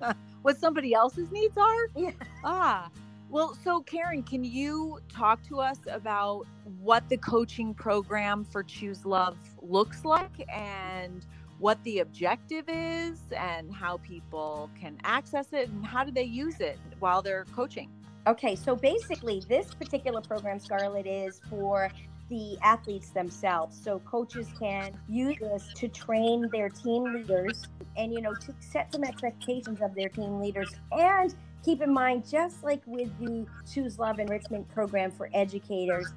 Yeah. 0.00 0.12
what 0.42 0.58
somebody 0.58 0.92
else's 0.92 1.30
needs 1.30 1.56
are? 1.56 1.88
Yeah. 1.96 2.10
Ah. 2.44 2.90
Well, 3.30 3.56
so 3.64 3.80
Karen, 3.80 4.22
can 4.22 4.44
you 4.44 4.98
talk 5.10 5.42
to 5.48 5.60
us 5.60 5.78
about 5.90 6.46
what 6.80 7.08
the 7.08 7.16
coaching 7.16 7.72
program 7.72 8.44
for 8.44 8.62
Choose 8.62 9.06
Love 9.06 9.38
looks 9.62 10.04
like 10.04 10.44
and 10.54 11.24
what 11.62 11.82
the 11.84 12.00
objective 12.00 12.64
is 12.66 13.20
and 13.36 13.72
how 13.72 13.96
people 13.98 14.68
can 14.78 14.98
access 15.04 15.52
it 15.52 15.68
and 15.68 15.86
how 15.86 16.02
do 16.02 16.10
they 16.10 16.24
use 16.24 16.58
it 16.58 16.76
while 16.98 17.22
they're 17.22 17.46
coaching? 17.54 17.88
Okay, 18.26 18.56
so 18.56 18.74
basically, 18.74 19.44
this 19.48 19.72
particular 19.72 20.20
program, 20.20 20.58
Scarlett, 20.58 21.06
is 21.06 21.40
for 21.48 21.88
the 22.28 22.58
athletes 22.62 23.10
themselves. 23.10 23.80
So 23.80 24.00
coaches 24.00 24.48
can 24.58 24.98
use 25.08 25.36
this 25.38 25.68
to 25.76 25.86
train 25.86 26.48
their 26.52 26.68
team 26.68 27.04
leaders 27.14 27.62
and, 27.96 28.12
you 28.12 28.22
know, 28.22 28.34
to 28.34 28.54
set 28.58 28.92
some 28.92 29.04
expectations 29.04 29.80
of 29.80 29.94
their 29.94 30.08
team 30.08 30.40
leaders. 30.40 30.70
And 30.90 31.32
keep 31.64 31.80
in 31.80 31.92
mind, 31.92 32.28
just 32.28 32.64
like 32.64 32.82
with 32.86 33.16
the 33.20 33.46
Choose 33.72 34.00
Love 34.00 34.18
Enrichment 34.18 34.68
program 34.68 35.12
for 35.12 35.30
educators, 35.32 36.08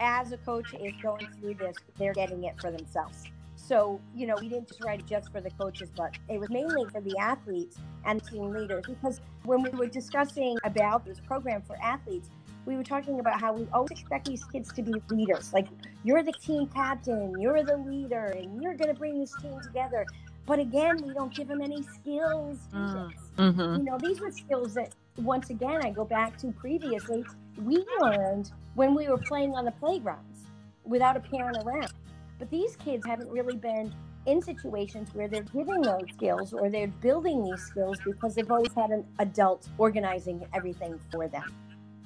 as 0.00 0.32
a 0.32 0.36
coach 0.38 0.74
is 0.74 0.94
going 1.00 1.28
through 1.38 1.54
this, 1.54 1.76
they're 1.96 2.12
getting 2.12 2.42
it 2.42 2.60
for 2.60 2.72
themselves. 2.72 3.22
So, 3.66 3.98
you 4.14 4.26
know, 4.26 4.34
we 4.40 4.48
didn't 4.50 4.68
just 4.68 4.84
write 4.84 5.00
it 5.00 5.06
just 5.06 5.32
for 5.32 5.40
the 5.40 5.50
coaches, 5.50 5.90
but 5.96 6.12
it 6.28 6.38
was 6.38 6.50
mainly 6.50 6.84
for 6.90 7.00
the 7.00 7.16
athletes 7.18 7.78
and 8.04 8.22
team 8.22 8.50
leaders. 8.50 8.84
Because 8.86 9.22
when 9.44 9.62
we 9.62 9.70
were 9.70 9.86
discussing 9.86 10.58
about 10.64 11.06
this 11.06 11.18
program 11.20 11.62
for 11.62 11.76
athletes, 11.82 12.28
we 12.66 12.76
were 12.76 12.84
talking 12.84 13.20
about 13.20 13.40
how 13.40 13.54
we 13.54 13.66
always 13.72 13.92
expect 13.92 14.28
these 14.28 14.44
kids 14.44 14.70
to 14.74 14.82
be 14.82 14.92
leaders. 15.08 15.52
Like, 15.54 15.68
you're 16.02 16.22
the 16.22 16.32
team 16.32 16.66
captain, 16.66 17.34
you're 17.40 17.62
the 17.62 17.78
leader, 17.78 18.34
and 18.36 18.62
you're 18.62 18.74
going 18.74 18.92
to 18.92 18.98
bring 18.98 19.18
this 19.18 19.34
team 19.40 19.58
together. 19.62 20.04
But 20.44 20.58
again, 20.58 20.98
we 21.02 21.14
don't 21.14 21.34
give 21.34 21.48
them 21.48 21.62
any 21.62 21.82
skills. 21.82 22.58
Mm, 22.74 23.12
mm-hmm. 23.38 23.76
You 23.76 23.84
know, 23.84 23.98
these 23.98 24.20
were 24.20 24.30
skills 24.30 24.74
that, 24.74 24.94
once 25.16 25.48
again, 25.48 25.80
I 25.82 25.90
go 25.90 26.04
back 26.04 26.36
to 26.38 26.52
previously, 26.52 27.24
we 27.62 27.82
learned 28.00 28.52
when 28.74 28.94
we 28.94 29.08
were 29.08 29.18
playing 29.18 29.54
on 29.54 29.64
the 29.64 29.72
playgrounds 29.72 30.42
without 30.84 31.16
a 31.16 31.20
parent 31.20 31.56
around. 31.64 31.92
But 32.38 32.50
these 32.50 32.76
kids 32.76 33.06
haven't 33.06 33.30
really 33.30 33.56
been 33.56 33.94
in 34.26 34.40
situations 34.40 35.10
where 35.12 35.28
they're 35.28 35.42
giving 35.42 35.82
those 35.82 36.06
skills 36.14 36.52
or 36.52 36.70
they're 36.70 36.88
building 36.88 37.44
these 37.44 37.62
skills 37.62 37.98
because 38.04 38.34
they've 38.34 38.50
always 38.50 38.72
had 38.74 38.90
an 38.90 39.04
adult 39.18 39.68
organizing 39.78 40.46
everything 40.54 40.98
for 41.12 41.28
them. 41.28 41.44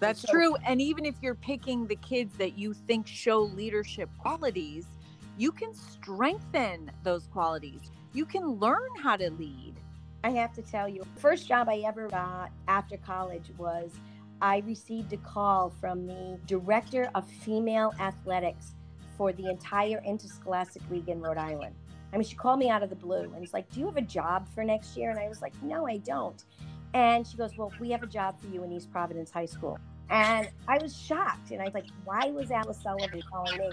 That's 0.00 0.22
so, 0.22 0.32
true. 0.32 0.56
And 0.66 0.80
even 0.80 1.04
if 1.04 1.14
you're 1.22 1.34
picking 1.34 1.86
the 1.86 1.96
kids 1.96 2.36
that 2.38 2.58
you 2.58 2.72
think 2.72 3.06
show 3.06 3.40
leadership 3.40 4.08
qualities, 4.18 4.86
you 5.36 5.52
can 5.52 5.74
strengthen 5.74 6.90
those 7.04 7.26
qualities. 7.28 7.90
You 8.12 8.24
can 8.24 8.46
learn 8.46 8.88
how 9.02 9.16
to 9.16 9.30
lead. 9.30 9.74
I 10.24 10.30
have 10.30 10.52
to 10.54 10.62
tell 10.62 10.88
you, 10.88 11.06
first 11.16 11.46
job 11.46 11.68
I 11.68 11.78
ever 11.86 12.08
got 12.08 12.50
after 12.66 12.96
college 12.96 13.52
was 13.56 13.92
I 14.40 14.58
received 14.58 15.12
a 15.12 15.16
call 15.18 15.70
from 15.80 16.06
the 16.06 16.38
director 16.46 17.10
of 17.14 17.28
female 17.28 17.92
athletics 18.00 18.74
for 19.18 19.32
the 19.32 19.50
entire 19.50 20.00
interscholastic 20.06 20.82
league 20.90 21.08
in 21.08 21.20
Rhode 21.20 21.36
Island. 21.36 21.74
I 22.12 22.16
mean, 22.16 22.26
she 22.26 22.36
called 22.36 22.58
me 22.58 22.70
out 22.70 22.82
of 22.82 22.88
the 22.88 22.96
blue 22.96 23.24
and 23.24 23.40
was 23.40 23.52
like, 23.52 23.70
Do 23.70 23.80
you 23.80 23.86
have 23.86 23.98
a 23.98 24.02
job 24.02 24.48
for 24.54 24.64
next 24.64 24.96
year? 24.96 25.10
And 25.10 25.18
I 25.18 25.28
was 25.28 25.42
like, 25.42 25.52
No, 25.62 25.86
I 25.86 25.98
don't. 25.98 26.42
And 26.94 27.26
she 27.26 27.36
goes, 27.36 27.50
Well, 27.58 27.72
we 27.80 27.90
have 27.90 28.02
a 28.02 28.06
job 28.06 28.40
for 28.40 28.46
you 28.46 28.62
in 28.62 28.72
East 28.72 28.90
Providence 28.90 29.30
High 29.30 29.46
School. 29.46 29.78
And 30.08 30.48
I 30.66 30.78
was 30.78 30.96
shocked. 30.96 31.50
And 31.50 31.60
I 31.60 31.64
was 31.64 31.74
like, 31.74 31.86
Why 32.04 32.30
was 32.30 32.50
Alice 32.50 32.80
Sullivan 32.82 33.20
calling 33.30 33.58
me? 33.58 33.70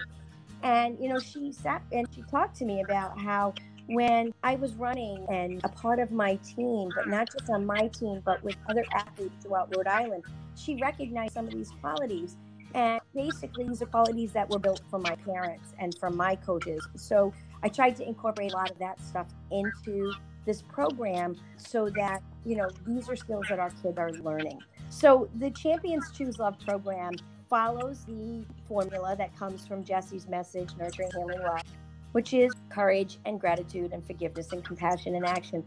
And, 0.64 0.98
you 1.00 1.08
know, 1.08 1.20
she 1.20 1.52
sat 1.52 1.84
and 1.92 2.08
she 2.14 2.24
talked 2.24 2.58
to 2.58 2.66
me 2.66 2.82
about 2.82 3.18
how 3.20 3.54
when 3.88 4.34
I 4.44 4.56
was 4.56 4.74
running 4.74 5.26
and 5.30 5.62
a 5.64 5.70
part 5.70 6.00
of 6.00 6.12
my 6.12 6.38
team, 6.38 6.90
but 6.96 7.08
not 7.08 7.30
just 7.32 7.50
on 7.50 7.66
my 7.66 7.88
team, 7.88 8.22
but 8.26 8.44
with 8.44 8.56
other 8.68 8.84
athletes 8.94 9.36
throughout 9.44 9.76
Rhode 9.76 9.88
Island, 9.88 10.24
she 10.56 10.76
recognized 10.82 11.34
some 11.34 11.46
of 11.48 11.54
these 11.54 11.72
qualities. 11.82 12.36
And 12.76 13.00
basically, 13.16 13.70
these 13.70 13.82
are 13.82 13.86
qualities 13.86 14.34
that 14.34 14.50
were 14.50 14.60
built 14.60 14.82
from 14.92 15.02
my 15.02 15.16
parents 15.16 15.74
and 15.80 15.98
from 15.98 16.18
my 16.18 16.36
coaches. 16.36 16.86
So 16.96 17.34
I 17.64 17.70
tried 17.70 17.96
to 17.96 18.08
incorporate 18.08 18.52
a 18.52 18.56
lot 18.56 18.70
of 18.70 18.78
that 18.80 19.00
stuff 19.00 19.28
into 19.50 20.14
this 20.46 20.62
program 20.62 21.38
so 21.56 21.90
that, 21.92 22.22
you 22.46 22.58
know, 22.58 22.70
these 22.86 23.10
are 23.10 23.16
skills 23.16 23.46
that 23.50 23.60
our 23.60 23.70
kids 23.82 23.98
are 23.98 24.12
learning. 24.12 24.60
So 24.90 25.30
the 25.40 25.52
Champions 25.52 26.12
Choose 26.12 26.38
Love 26.38 26.60
program 26.60 27.14
follows 27.50 28.04
the 28.06 28.44
formula 28.68 29.16
that 29.16 29.34
comes 29.38 29.66
from 29.66 29.84
Jesse's 29.86 30.28
message, 30.28 30.72
Nurturing 30.78 31.12
Healing 31.12 31.40
Love, 31.40 31.64
which 32.12 32.34
is 32.34 32.52
courage 32.70 33.20
and 33.26 33.40
gratitude 33.40 33.94
and 33.94 34.06
forgiveness 34.06 34.52
and 34.52 34.66
compassion 34.66 35.16
and 35.16 35.26
action. 35.26 35.64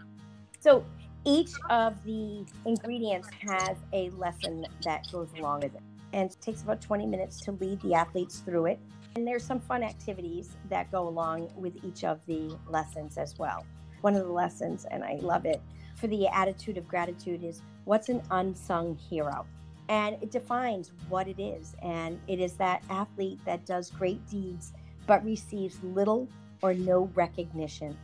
So 0.61 0.85
each 1.25 1.53
of 1.71 2.05
the 2.05 2.45
ingredients 2.67 3.29
has 3.49 3.79
a 3.95 4.11
lesson 4.11 4.67
that 4.85 5.11
goes 5.11 5.29
along 5.39 5.61
with 5.61 5.75
it. 5.75 5.83
And 6.13 6.31
it 6.31 6.37
takes 6.41 6.63
about 6.63 6.81
20 6.81 7.07
minutes 7.07 7.41
to 7.43 7.53
lead 7.53 7.81
the 7.83 7.95
athletes 7.95 8.39
through 8.39 8.67
it. 8.67 8.79
And 9.17 9.27
there's 9.27 9.45
some 9.45 9.61
fun 9.61 9.83
activities 9.83 10.57
that 10.69 10.91
go 10.91 11.09
along 11.09 11.51
with 11.57 11.85
each 11.85 12.05
of 12.05 12.21
the 12.27 12.57
lessons 12.69 13.19
as 13.19 13.39
well. 13.39 13.67
One 14.01 14.15
of 14.15 14.25
the 14.25 14.33
lessons, 14.33 14.87
and 14.91 15.03
I 15.03 15.19
love 15.21 15.45
it, 15.45 15.61
for 15.97 16.07
the 16.07 16.29
attitude 16.29 16.79
of 16.79 16.87
gratitude 16.87 17.43
is 17.43 17.63
what's 17.85 18.09
an 18.09 18.23
unsung 18.31 18.97
hero? 18.97 19.45
And 19.89 20.17
it 20.23 20.31
defines 20.31 20.93
what 21.09 21.27
it 21.27 21.41
is. 21.41 21.75
And 21.83 22.21
it 22.29 22.41
is 22.41 22.53
that 22.55 22.85
athlete 22.91 23.41
that 23.45 23.67
does 23.67 23.91
great 23.91 24.25
deeds 24.29 24.73
but 25.07 25.25
receives 25.25 25.83
little 25.83 26.29
or 26.63 26.75
no 26.75 27.11
recognition. 27.15 27.97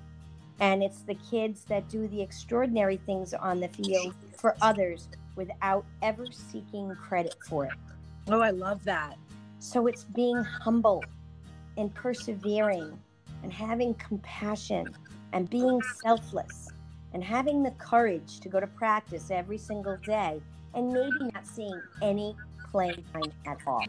And 0.60 0.82
it's 0.82 1.02
the 1.02 1.14
kids 1.30 1.64
that 1.64 1.88
do 1.88 2.08
the 2.08 2.22
extraordinary 2.22 2.96
things 2.96 3.34
on 3.34 3.60
the 3.60 3.68
field 3.68 4.14
for 4.36 4.56
others 4.62 5.08
without 5.36 5.84
ever 6.02 6.26
seeking 6.30 6.94
credit 6.96 7.36
for 7.48 7.66
it. 7.66 7.72
Oh, 8.30 8.40
I 8.40 8.50
love 8.50 8.84
that. 8.84 9.18
So 9.58 9.87
it's 9.87 10.04
being 10.04 10.42
humble 10.42 11.08
and 11.76 11.94
persevering 11.94 12.98
and 13.42 13.52
having 13.52 13.94
compassion 13.94 14.94
and 15.32 15.50
being 15.50 15.82
selfless 15.82 16.72
and 17.12 17.22
having 17.22 17.62
the 17.62 17.72
courage 17.72 18.40
to 18.40 18.48
go 18.48 18.60
to 18.60 18.66
practice 18.66 19.30
every 19.30 19.58
single 19.58 19.98
day 19.98 20.40
and 20.74 20.92
maybe 20.92 21.30
not 21.34 21.46
seeing 21.46 21.82
any 22.00 22.37
playing 22.70 23.04
time 23.12 23.32
at 23.46 23.58
all. 23.66 23.88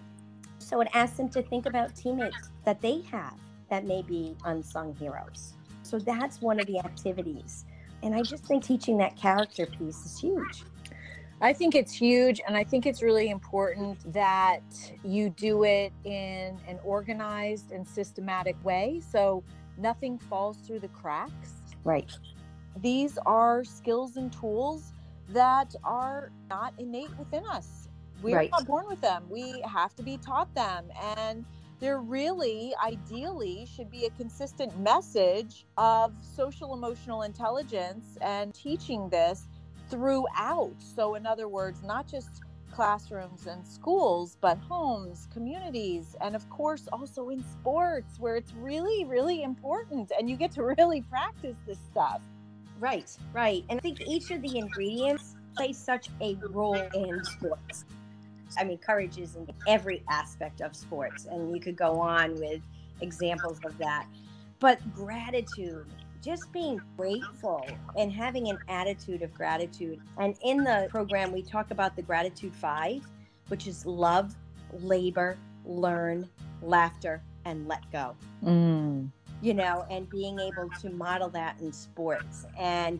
So 0.60 0.82
it 0.82 0.90
asks 0.94 1.18
them 1.18 1.30
to 1.30 1.42
think 1.42 1.66
about 1.66 1.96
teammates 1.96 2.52
that 2.66 2.82
they 2.82 3.02
have 3.12 3.36
that 3.70 3.86
may 3.86 4.02
be 4.02 4.36
unsung 4.44 4.96
heroes. 4.96 5.54
So 5.84 5.98
that's 5.98 6.42
one 6.42 6.60
of 6.60 6.68
the 6.68 6.80
activities. 6.80 7.66
And 8.04 8.14
I 8.14 8.24
just 8.24 8.46
think 8.46 8.64
teaching 8.64 8.98
that 8.98 9.16
character 9.16 9.66
piece 9.66 10.06
is 10.06 10.20
huge. 10.20 10.66
I 11.42 11.54
think 11.54 11.76
it's 11.76 11.94
huge. 11.94 12.42
And 12.48 12.56
I 12.56 12.64
think 12.64 12.86
it's 12.86 13.02
really 13.02 13.30
important 13.30 14.12
that 14.14 14.62
you 15.04 15.30
do 15.30 15.64
it 15.64 15.92
in 16.04 16.58
an 16.68 16.80
organized 16.84 17.72
and 17.72 17.88
systematic 17.88 18.56
way. 18.64 19.02
So 19.12 19.44
nothing 19.78 20.18
falls 20.18 20.58
through 20.58 20.80
the 20.80 20.88
cracks. 20.90 21.62
Right. 21.84 22.12
These 22.82 23.18
are 23.26 23.64
skills 23.64 24.18
and 24.18 24.32
tools 24.32 24.94
that 25.30 25.76
are 25.84 26.32
not 26.50 26.74
innate 26.78 27.16
within 27.18 27.46
us. 27.46 27.90
We're 28.22 28.38
right. 28.38 28.52
not 28.52 28.66
born 28.66 28.86
with 28.88 29.02
them. 29.02 29.24
We 29.30 29.62
have 29.62 29.96
to 29.96 30.04
be 30.04 30.18
taught 30.18 30.54
them. 30.56 30.86
And 31.18 31.46
there 31.80 32.00
really, 32.00 32.74
ideally, 32.84 33.68
should 33.76 33.92
be 33.92 34.06
a 34.06 34.10
consistent 34.12 34.78
message 34.80 35.66
of 35.78 36.14
social 36.22 36.74
emotional 36.74 37.24
intelligence 37.24 38.18
and 38.22 38.54
teaching 38.54 39.10
this 39.10 39.48
throughout. 39.90 40.76
So, 40.80 41.16
in 41.16 41.26
other 41.26 41.48
words, 41.48 41.84
not 41.84 42.08
just 42.08 42.42
classrooms 42.72 43.48
and 43.48 43.66
schools, 43.66 44.38
but 44.42 44.58
homes, 44.58 45.28
communities, 45.32 46.16
and 46.22 46.36
of 46.36 46.50
course, 46.50 46.88
also 46.92 47.30
in 47.30 47.44
sports 47.44 48.20
where 48.20 48.36
it's 48.36 48.54
really, 48.54 49.06
really 49.06 49.44
important 49.44 50.12
and 50.18 50.30
you 50.30 50.36
get 50.36 50.52
to 50.52 50.64
really 50.78 51.02
practice 51.04 51.56
this 51.66 51.80
stuff. 51.92 52.22
Right, 52.80 53.10
right. 53.32 53.64
And 53.70 53.80
I 53.80 53.82
think 53.82 54.02
each 54.02 54.32
of 54.32 54.42
the 54.42 54.58
ingredients 54.58 55.36
play 55.56 55.72
such 55.72 56.10
a 56.22 56.36
role 56.50 56.76
in 56.94 57.24
sports. 57.24 57.86
I 58.58 58.66
mean, 58.66 58.78
courage 58.78 59.18
is 59.18 59.36
in 59.36 59.48
every 59.68 60.04
aspect 60.10 60.62
of 60.62 60.76
sports, 60.76 61.26
and 61.26 61.54
you 61.54 61.62
could 61.62 61.76
go 61.76 62.00
on 62.00 62.36
with 62.36 62.62
examples 63.02 63.60
of 63.66 63.78
that. 63.78 64.06
But 64.60 64.80
gratitude, 64.94 65.88
just 66.26 66.52
being 66.52 66.82
grateful 66.98 67.64
and 67.96 68.12
having 68.12 68.50
an 68.50 68.58
attitude 68.68 69.22
of 69.22 69.32
gratitude. 69.32 70.00
And 70.18 70.36
in 70.44 70.64
the 70.64 70.88
program, 70.90 71.32
we 71.32 71.44
talk 71.44 71.70
about 71.70 71.96
the 71.96 72.02
gratitude 72.02 72.56
five, 72.56 73.04
which 73.50 73.68
is 73.68 73.86
love, 73.86 74.36
labor, 74.82 75.38
learn, 75.66 76.28
laughter, 76.64 77.22
and 77.46 77.68
let 77.68 77.90
go. 77.92 78.16
Mm. 78.44 79.12
You 79.42 79.54
know, 79.54 79.86
and 79.92 80.10
being 80.10 80.40
able 80.40 80.70
to 80.82 80.90
model 80.90 81.30
that 81.30 81.60
in 81.62 81.72
sports. 81.72 82.48
And 82.58 83.00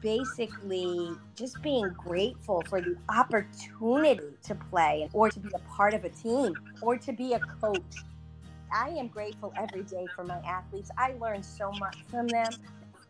basically 0.00 1.10
just 1.36 1.62
being 1.62 1.88
grateful 1.90 2.62
for 2.68 2.80
the 2.80 2.96
opportunity 3.10 4.30
to 4.42 4.54
play 4.54 5.08
or 5.12 5.30
to 5.30 5.38
be 5.38 5.50
a 5.54 5.58
part 5.70 5.92
of 5.92 6.04
a 6.04 6.08
team 6.08 6.54
or 6.80 6.96
to 6.96 7.12
be 7.12 7.34
a 7.34 7.38
coach. 7.60 8.02
I 8.72 8.88
am 8.90 9.08
grateful 9.08 9.52
every 9.56 9.82
day 9.82 10.06
for 10.14 10.24
my 10.24 10.38
athletes. 10.46 10.90
I 10.96 11.14
learn 11.20 11.42
so 11.42 11.70
much 11.72 11.96
from 12.10 12.28
them 12.28 12.52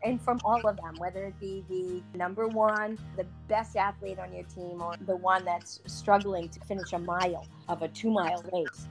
and 0.03 0.21
from 0.21 0.39
all 0.43 0.67
of 0.67 0.75
them, 0.77 0.95
whether 0.97 1.23
it 1.25 1.39
be 1.39 1.63
the 1.69 2.17
number 2.17 2.47
one, 2.47 2.97
the 3.15 3.25
best 3.47 3.77
athlete 3.77 4.19
on 4.19 4.33
your 4.33 4.43
team, 4.43 4.81
or 4.81 4.95
the 5.05 5.15
one 5.15 5.45
that's 5.45 5.79
struggling 5.85 6.49
to 6.49 6.59
finish 6.61 6.91
a 6.93 6.99
mile 6.99 7.47
of 7.69 7.81
a 7.81 7.87
two 7.87 8.11
mile 8.11 8.43
race. 8.51 8.87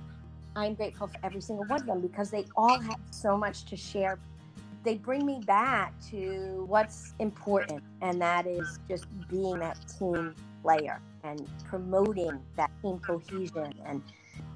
I'm 0.57 0.75
grateful 0.75 1.09
for 1.09 1.19
every 1.23 1.41
single 1.41 1.67
one 1.67 1.81
of 1.81 1.87
them 1.87 2.01
because 2.01 2.31
they 2.31 2.47
all 2.57 2.79
have 2.81 3.01
so 3.11 3.37
much 3.37 3.65
to 3.67 3.77
share 3.77 4.19
they 4.85 4.97
bring 4.97 5.25
me 5.25 5.41
back 5.47 5.95
to 6.11 6.65
what's 6.67 7.15
important, 7.21 7.83
and 8.01 8.21
that 8.21 8.47
is 8.47 8.81
just 8.89 9.07
being 9.29 9.59
that 9.61 9.77
team 9.99 10.35
player 10.63 11.01
and 11.25 11.49
promoting 11.65 12.41
that 12.57 12.71
team 12.83 12.99
cohesion 12.99 13.73
and 13.87 14.03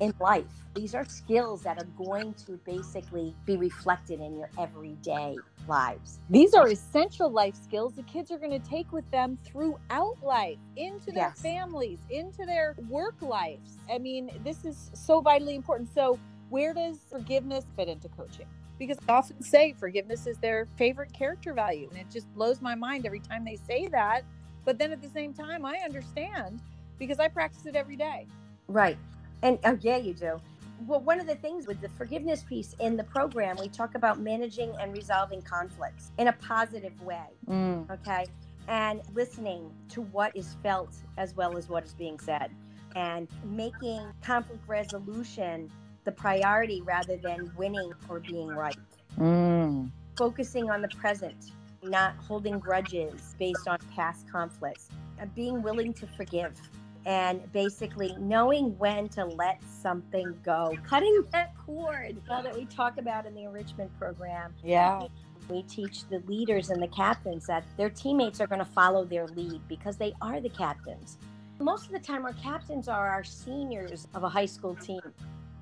in 0.01 0.13
life. 0.21 0.45
These 0.75 0.95
are 0.95 1.05
skills 1.05 1.63
that 1.63 1.79
are 1.79 1.89
going 1.97 2.35
to 2.47 2.61
basically 2.65 3.35
be 3.47 3.57
reflected 3.57 4.21
in 4.21 4.37
your 4.37 4.51
everyday 4.59 5.39
lives. 5.67 6.19
These 6.31 6.55
are 6.55 6.69
essential 6.69 7.31
life 7.31 7.55
skills 7.57 7.95
the 7.95 8.03
kids 8.03 8.31
are 8.31 8.39
going 8.39 8.51
to 8.51 8.69
take 8.69 8.93
with 8.93 9.11
them 9.11 9.39
throughout 9.45 10.17
life, 10.23 10.59
into 10.77 11.07
their 11.07 11.35
yes. 11.35 11.41
families, 11.41 11.99
into 12.11 12.45
their 12.45 12.77
work 12.89 13.21
lives. 13.23 13.79
I 13.91 13.99
mean, 13.99 14.31
this 14.45 14.65
is 14.65 14.91
so 14.95 15.21
vitally 15.21 15.55
important. 15.55 15.89
So, 15.93 16.19
where 16.51 16.73
does 16.73 16.99
forgiveness 17.11 17.65
fit 17.77 17.89
into 17.89 18.09
coaching? 18.09 18.47
because 18.79 18.99
I 19.09 19.13
often 19.13 19.43
say 19.43 19.75
forgiveness 19.79 20.27
is 20.27 20.39
their 20.39 20.69
favorite 20.77 21.13
character 21.13 21.55
value. 21.55 21.89
And 21.91 21.99
it 21.99 22.11
just 22.11 22.33
blows 22.35 22.61
my 22.61 22.75
mind 22.75 23.07
every 23.07 23.21
time 23.21 23.45
they 23.45 23.57
say 23.57 23.89
that. 23.89 24.23
But 24.65 24.79
then 24.79 24.93
at 24.93 25.01
the 25.01 25.09
same 25.09 25.33
time, 25.33 25.65
I 25.65 25.79
understand 25.85 26.61
because 26.99 27.19
I 27.19 27.29
practice 27.29 27.67
it 27.67 27.77
every 27.77 27.97
day. 27.97 28.27
Right. 28.69 28.99
And 29.47 29.61
oh, 29.65 29.79
yeah, 29.81 29.97
you 29.97 30.13
do. 30.13 30.41
Well, 30.89 30.99
one 31.03 31.21
of 31.21 31.29
the 31.29 31.37
things 31.37 31.69
with 31.69 31.81
the 31.81 31.89
forgiveness 31.91 32.43
piece 32.43 32.75
in 32.81 32.97
the 32.97 33.05
program, 33.05 33.57
we 33.61 33.69
talk 33.69 33.95
about 33.95 34.19
managing 34.19 34.75
and 34.81 34.93
resolving 34.93 35.41
conflicts 35.41 36.11
in 36.19 36.27
a 36.27 36.33
positive 36.33 37.01
way. 37.01 37.29
Mm. 37.49 37.89
Okay. 37.89 38.27
And 38.67 39.03
listening 39.15 39.71
to 39.91 40.03
what 40.03 40.37
is 40.37 40.57
felt 40.65 40.97
as 41.17 41.37
well 41.37 41.57
as 41.57 41.69
what 41.69 41.85
is 41.85 41.95
being 41.95 42.19
said, 42.19 42.51
and 42.97 43.29
making 43.45 44.05
conflict 44.21 44.67
resolution 44.67 45.71
the 46.03 46.11
priority 46.11 46.83
rather 46.83 47.17
than 47.17 47.53
winning 47.57 47.93
or 48.09 48.19
being 48.19 48.49
right. 48.49 48.77
Mm. 49.17 49.93
Focusing 50.17 50.71
on 50.71 50.83
the 50.83 50.89
present, 50.89 51.53
not 51.85 52.17
holding 52.17 52.59
grudges 52.59 53.37
based 53.39 53.69
on 53.69 53.79
past 53.95 54.29
conflicts, 54.29 54.89
and 55.21 55.33
being 55.37 55.63
willing 55.63 55.93
to 55.95 56.07
forgive, 56.17 56.61
and 57.07 57.51
basically 57.53 58.15
knowing 58.19 58.77
when 58.79 59.09
to 59.11 59.25
let 59.25 59.63
something 59.63 60.39
go, 60.45 60.77
cutting 60.87 61.25
that 61.33 61.55
cord 61.65 62.21
all 62.29 62.43
that 62.43 62.55
we 62.55 62.67
talk 62.67 62.99
about 62.99 63.25
in 63.25 63.35
the 63.35 63.45
enrichment 63.45 63.91
program. 63.99 64.53
Yeah. 64.63 65.07
We 65.49 65.63
teach 65.63 66.07
the 66.09 66.19
leaders 66.27 66.71
and 66.71 66.83
the 66.83 66.89
captains 66.89 67.47
that 67.47 67.65
their 67.77 67.89
teammates 67.89 68.41
are 68.41 68.47
going 68.47 68.59
to 68.59 68.65
follow 68.65 69.05
their 69.05 69.29
lead 69.29 69.63
because 69.69 69.97
they 69.97 70.13
are 70.21 70.41
the 70.41 70.51
captains. 70.51 71.17
Most 71.59 71.87
of 71.87 71.93
the 71.93 72.01
time, 72.01 72.27
our 72.27 72.35
captains 72.35 72.89
are 72.89 73.09
our 73.09 73.25
seniors 73.25 74.09
of 74.15 74.25
a 74.25 74.29
high 74.29 74.45
school 74.45 74.75
team 74.75 75.01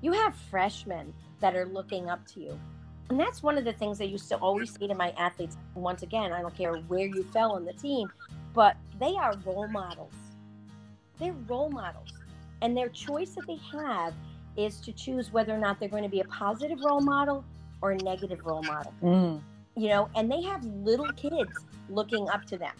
you 0.05 0.11
have 0.11 0.35
freshmen 0.51 1.11
that 1.39 1.55
are 1.55 1.65
looking 1.65 2.11
up 2.11 2.25
to 2.27 2.39
you. 2.39 2.59
And 3.09 3.19
that's 3.19 3.41
one 3.41 3.57
of 3.57 3.65
the 3.65 3.73
things 3.73 3.99
I 4.01 4.05
used 4.05 4.29
to 4.29 4.35
always 4.37 4.71
say 4.71 4.85
to 4.85 4.93
my 4.93 5.11
athletes. 5.17 5.57
Once 5.73 6.03
again, 6.03 6.31
I 6.31 6.41
don't 6.41 6.55
care 6.55 6.73
where 6.73 7.07
you 7.07 7.23
fell 7.33 7.53
on 7.53 7.65
the 7.65 7.73
team, 7.73 8.07
but 8.53 8.77
they 8.99 9.15
are 9.15 9.35
role 9.43 9.67
models. 9.67 10.13
They're 11.19 11.35
role 11.47 11.69
models. 11.69 12.09
And 12.61 12.75
their 12.75 12.89
choice 12.89 13.31
that 13.31 13.47
they 13.47 13.59
have 13.71 14.13
is 14.57 14.79
to 14.81 14.91
choose 14.91 15.31
whether 15.31 15.53
or 15.53 15.57
not 15.57 15.79
they're 15.79 15.89
going 15.89 16.03
to 16.03 16.09
be 16.09 16.21
a 16.21 16.25
positive 16.25 16.79
role 16.83 17.01
model 17.01 17.43
or 17.81 17.91
a 17.91 17.97
negative 17.97 18.45
role 18.45 18.63
model. 18.63 18.93
Mm. 19.03 19.41
You 19.75 19.89
know, 19.89 20.09
and 20.15 20.31
they 20.31 20.41
have 20.43 20.63
little 20.63 21.11
kids 21.13 21.51
looking 21.89 22.29
up 22.29 22.45
to 22.45 22.57
them. 22.57 22.73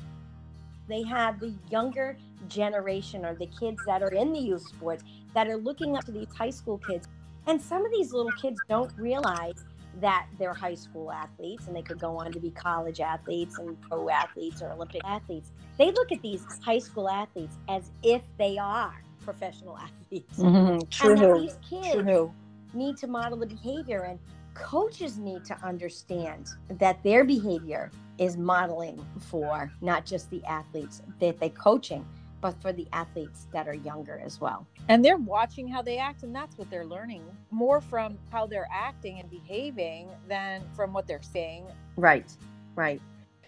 They 0.88 1.04
have 1.04 1.40
the 1.40 1.54
younger 1.70 2.18
generation 2.48 3.26
or 3.26 3.36
the 3.36 3.48
kids 3.48 3.82
that 3.86 4.02
are 4.02 4.14
in 4.14 4.32
the 4.32 4.40
youth 4.40 4.66
sports 4.68 5.04
that 5.34 5.48
are 5.48 5.58
looking 5.58 5.98
up 5.98 6.06
to 6.06 6.12
these 6.12 6.34
high 6.36 6.52
school 6.52 6.78
kids. 6.78 7.08
And 7.48 7.62
some 7.62 7.86
of 7.86 7.92
these 7.92 8.14
little 8.14 8.32
kids 8.34 8.60
don't 8.70 8.92
realize 8.98 9.66
that 10.02 10.28
they're 10.38 10.54
high 10.54 10.76
school 10.76 11.12
athletes 11.12 11.68
and 11.68 11.76
they 11.76 11.82
could 11.82 12.00
go 12.00 12.18
on 12.18 12.32
to 12.32 12.40
be 12.40 12.52
college 12.52 13.00
athletes 13.00 13.58
and 13.58 13.80
pro 13.82 14.10
athletes 14.10 14.62
or 14.62 14.72
Olympic 14.72 15.02
athletes. 15.06 15.52
They 15.78 15.92
look 15.92 16.12
at 16.12 16.22
these 16.22 16.46
high 16.62 16.80
school 16.80 17.10
athletes 17.10 17.58
as 17.70 17.92
if 18.04 18.22
they 18.38 18.58
are 18.58 19.02
professional 19.24 19.78
athletes. 20.06 20.40
Mm-hmm. 20.40 20.88
True. 20.90 21.36
And 21.36 21.44
these 21.44 21.58
kids 21.68 22.04
True. 22.04 22.34
need 22.74 22.98
to 22.98 23.08
model 23.08 23.38
the 23.38 23.48
behavior 23.48 24.02
and 24.02 24.20
coaches 24.54 25.18
need 25.18 25.44
to 25.46 25.58
understand 25.64 26.48
that 26.70 27.04
their 27.04 27.24
behavior 27.26 27.92
is 28.18 28.38
modeling 28.38 29.06
for 29.20 29.72
not 29.82 30.06
just 30.06 30.30
the 30.30 30.44
athletes 30.46 31.02
that 31.20 31.40
they're 31.40 31.50
coaching, 31.50 32.06
but 32.46 32.62
for 32.62 32.72
the 32.72 32.86
athletes 32.94 33.48
that 33.52 33.68
are 33.68 33.74
younger 33.74 34.22
as 34.24 34.40
well. 34.40 34.68
And 34.88 35.04
they're 35.04 35.18
watching 35.18 35.68
how 35.68 35.82
they 35.82 35.98
act, 35.98 36.22
and 36.22 36.36
that's 36.36 36.60
what 36.60 36.70
they're 36.70 36.86
learning 36.86 37.24
more 37.50 37.82
from 37.82 38.20
how 38.32 38.46
they're 38.46 38.68
acting 38.72 39.20
and 39.20 39.28
behaving 39.32 40.10
than 40.30 40.62
from 40.76 40.94
what 40.94 41.08
they're 41.08 41.24
saying. 41.24 41.66
Right, 41.98 42.32
right. 42.76 43.02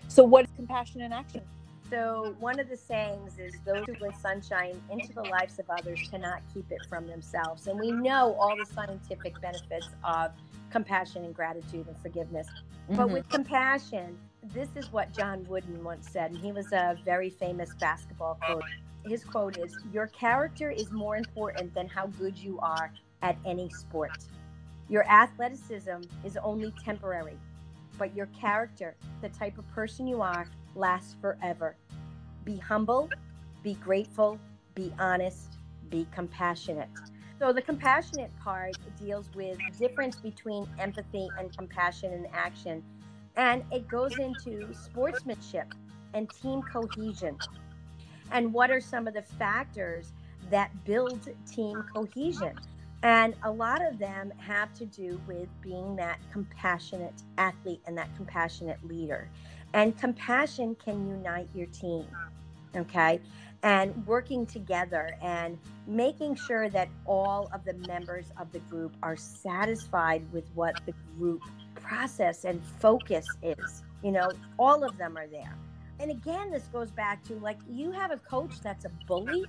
So, 0.08 0.24
what 0.24 0.46
is 0.46 0.52
compassion 0.56 1.02
in 1.02 1.14
action? 1.14 1.44
So, 1.92 2.36
one 2.40 2.60
of 2.60 2.70
the 2.70 2.76
sayings 2.76 3.38
is 3.38 3.54
those 3.68 3.86
who 3.86 3.94
bring 3.94 4.16
sunshine 4.16 4.82
into 4.90 5.14
the 5.14 5.22
lives 5.22 5.60
of 5.60 5.70
others 5.70 6.00
cannot 6.10 6.42
keep 6.52 6.72
it 6.72 6.80
from 6.90 7.06
themselves. 7.06 7.68
And 7.68 7.80
we 7.80 7.92
know 7.92 8.36
all 8.40 8.56
the 8.58 8.66
scientific 8.66 9.40
benefits 9.40 9.90
of 10.04 10.32
compassion 10.72 11.24
and 11.24 11.36
gratitude 11.36 11.88
and 11.88 11.98
forgiveness. 12.00 12.48
Mm-hmm. 12.48 12.96
But 12.96 13.12
with 13.12 13.30
compassion, 13.30 14.18
this 14.54 14.70
is 14.76 14.92
what 14.92 15.14
John 15.16 15.46
Wooden 15.48 15.84
once 15.84 16.10
said, 16.10 16.32
and 16.32 16.40
he 16.40 16.52
was 16.52 16.72
a 16.72 16.98
very 17.06 17.30
famous 17.30 17.74
basketball 17.80 18.40
coach. 18.48 18.64
His 19.08 19.24
quote 19.24 19.56
is 19.56 19.80
Your 19.94 20.08
character 20.08 20.70
is 20.70 20.92
more 20.92 21.16
important 21.16 21.74
than 21.74 21.88
how 21.88 22.08
good 22.08 22.38
you 22.38 22.60
are 22.62 22.92
at 23.22 23.38
any 23.46 23.70
sport. 23.70 24.12
Your 24.90 25.04
athleticism 25.04 26.04
is 26.26 26.36
only 26.44 26.74
temporary, 26.84 27.38
but 27.98 28.14
your 28.14 28.26
character, 28.28 28.96
the 29.22 29.30
type 29.30 29.58
of 29.58 29.70
person 29.72 30.08
you 30.08 30.22
are, 30.22 30.50
lasts 30.76 31.16
forever. 31.22 31.78
Be 32.44 32.58
humble, 32.58 33.10
be 33.64 33.76
grateful, 33.76 34.40
be 34.76 34.92
honest, 35.00 35.58
be 35.90 36.06
compassionate. 36.14 36.90
So 37.40 37.54
the 37.54 37.62
compassionate 37.62 38.32
part 38.40 38.76
deals 39.00 39.30
with 39.34 39.58
the 39.66 39.88
difference 39.88 40.18
between 40.18 40.68
empathy 40.80 41.32
and 41.38 41.56
compassion 41.56 42.12
in 42.12 42.28
action. 42.34 42.84
And 43.38 43.64
it 43.72 43.88
goes 43.88 44.18
into 44.18 44.68
sportsmanship 44.74 45.68
and 46.14 46.28
team 46.42 46.62
cohesion. 46.64 47.38
And 48.32 48.54
what 48.54 48.72
are 48.72 48.82
some 48.82 49.08
of 49.08 49.14
the 49.14 49.22
factors 49.22 50.14
that 50.50 50.72
build 50.86 51.28
team 51.50 51.84
cohesion? 51.94 52.58
And 53.04 53.36
a 53.44 53.52
lot 53.52 53.86
of 53.86 54.00
them 54.00 54.34
have 54.38 54.74
to 54.76 54.86
do 54.86 55.22
with 55.28 55.48
being 55.62 55.96
that 55.98 56.20
compassionate 56.32 57.14
athlete 57.38 57.82
and 57.86 57.98
that 57.98 58.10
compassionate 58.16 58.84
leader. 58.86 59.30
And 59.74 59.98
compassion 59.98 60.76
can 60.76 61.08
unite 61.08 61.48
your 61.54 61.68
team. 61.68 62.06
Okay 62.76 63.20
and 63.64 64.06
working 64.06 64.46
together 64.46 65.18
and 65.22 65.58
making 65.88 66.36
sure 66.36 66.70
that 66.70 66.90
all 67.06 67.50
of 67.54 67.66
the 67.66 67.74
members 67.88 68.26
of 68.40 68.52
the 68.52 68.60
group 68.60 68.96
are 69.02 69.16
satisfied 69.16 70.24
with 70.32 70.46
what 70.54 70.80
the 70.86 70.94
group 71.18 71.42
process 71.76 72.46
and 72.46 72.64
focus 72.80 73.26
is. 73.42 73.84
You 74.04 74.12
know, 74.12 74.30
all 74.60 74.84
of 74.84 74.98
them 74.98 75.18
are 75.18 75.28
there. 75.28 75.56
And 76.00 76.12
again, 76.12 76.52
this 76.52 76.64
goes 76.68 76.92
back 76.92 77.24
to 77.26 77.36
like 77.36 77.58
you 77.70 77.92
have 77.92 78.12
a 78.12 78.18
coach 78.18 78.62
that's 78.62 78.86
a 78.86 78.92
bully, 79.08 79.46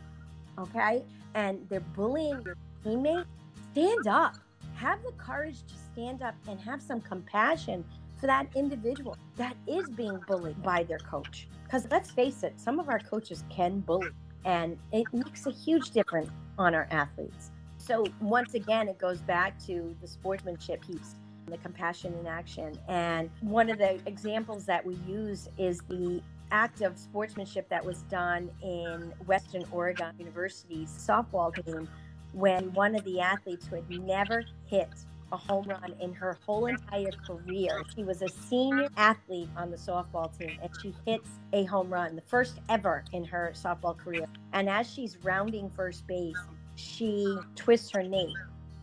okay, 0.59 1.05
and 1.35 1.67
they're 1.69 1.81
bullying 1.81 2.43
your 2.45 2.57
teammate. 2.85 3.27
Stand 3.73 4.07
up. 4.07 4.37
Have 4.75 5.03
the 5.03 5.13
courage 5.13 5.63
to 5.67 5.75
stand 5.93 6.23
up 6.23 6.35
and 6.49 6.61
have 6.61 6.81
some 6.81 7.01
compassion 7.01 7.85
for 8.17 8.27
that 8.27 8.47
individual 8.55 9.17
that 9.37 9.57
is 9.67 9.89
being 9.91 10.19
bullied 10.27 10.63
by 10.63 10.85
their 10.85 10.99
coach. 10.99 11.49
Because 11.65 11.87
let's 11.91 12.11
face 12.11 12.43
it, 12.43 12.59
some 12.59 12.81
of 12.81 12.89
our 12.89 12.99
coaches 12.99 13.45
can 13.51 13.81
bully, 13.81 14.11
and 14.45 14.79
it 14.93 15.07
makes 15.13 15.47
a 15.47 15.51
huge 15.51 15.91
difference 15.91 16.31
on 16.59 16.75
our 16.75 16.89
athletes. 16.91 17.51
So, 17.77 18.07
once 18.21 18.55
again, 18.55 18.89
it 18.89 18.99
goes 18.99 19.21
back 19.21 19.59
to 19.67 19.95
the 20.01 20.09
sportsmanship 20.09 20.85
piece, 20.85 21.15
the 21.47 21.59
compassion 21.59 22.15
in 22.19 22.27
action. 22.27 22.79
And 22.89 23.31
one 23.41 23.71
of 23.71 23.79
the 23.79 24.01
examples 24.07 24.65
that 24.67 24.85
we 24.85 24.97
use 25.07 25.49
is 25.59 25.81
the 25.89 26.21
act 26.51 26.81
of 26.81 26.99
sportsmanship 26.99 27.69
that 27.69 27.85
was 27.85 28.03
done 28.03 28.51
in 28.63 29.13
Western 29.27 29.65
Oregon 29.71 30.15
University's 30.19 30.89
softball 30.89 31.55
team 31.65 31.89
when 32.33 32.73
one 32.73 32.95
of 32.95 33.05
the 33.05 33.21
athletes 33.21 33.67
who 33.67 33.77
had 33.77 33.89
never 33.91 34.45
hit 34.67 34.89
a 35.33 35.37
home 35.37 35.67
run 35.67 35.95
in 36.01 36.13
her 36.15 36.39
whole 36.47 36.67
entire 36.67 37.11
career. 37.27 37.83
She 37.95 38.03
was 38.03 38.23
a 38.23 38.29
senior 38.29 38.89
athlete 38.97 39.49
on 39.57 39.71
the 39.71 39.77
softball 39.77 40.37
team 40.39 40.59
and 40.63 40.71
she 40.81 40.95
hits 41.07 41.29
a 41.53 41.65
home 41.65 41.93
run, 41.93 42.17
the 42.17 42.23
first 42.23 42.61
ever 42.69 43.05
in 43.13 43.25
her 43.25 43.53
softball 43.55 43.97
career. 43.97 44.27
And 44.53 44.69
as 44.69 44.91
she's 44.91 45.19
rounding 45.23 45.71
first 45.71 46.07
base, 46.07 46.37
she 46.77 47.37
twists 47.57 47.91
her 47.91 48.03
knee 48.03 48.35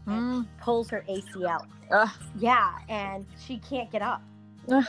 and 0.06 0.46
mm. 0.46 0.48
pulls 0.62 0.90
her 0.90 1.04
ACL. 1.10 1.66
Ugh. 1.92 2.10
Yeah, 2.38 2.74
and 2.90 3.26
she 3.46 3.58
can't 3.58 3.92
get 3.92 4.02
up. 4.02 4.22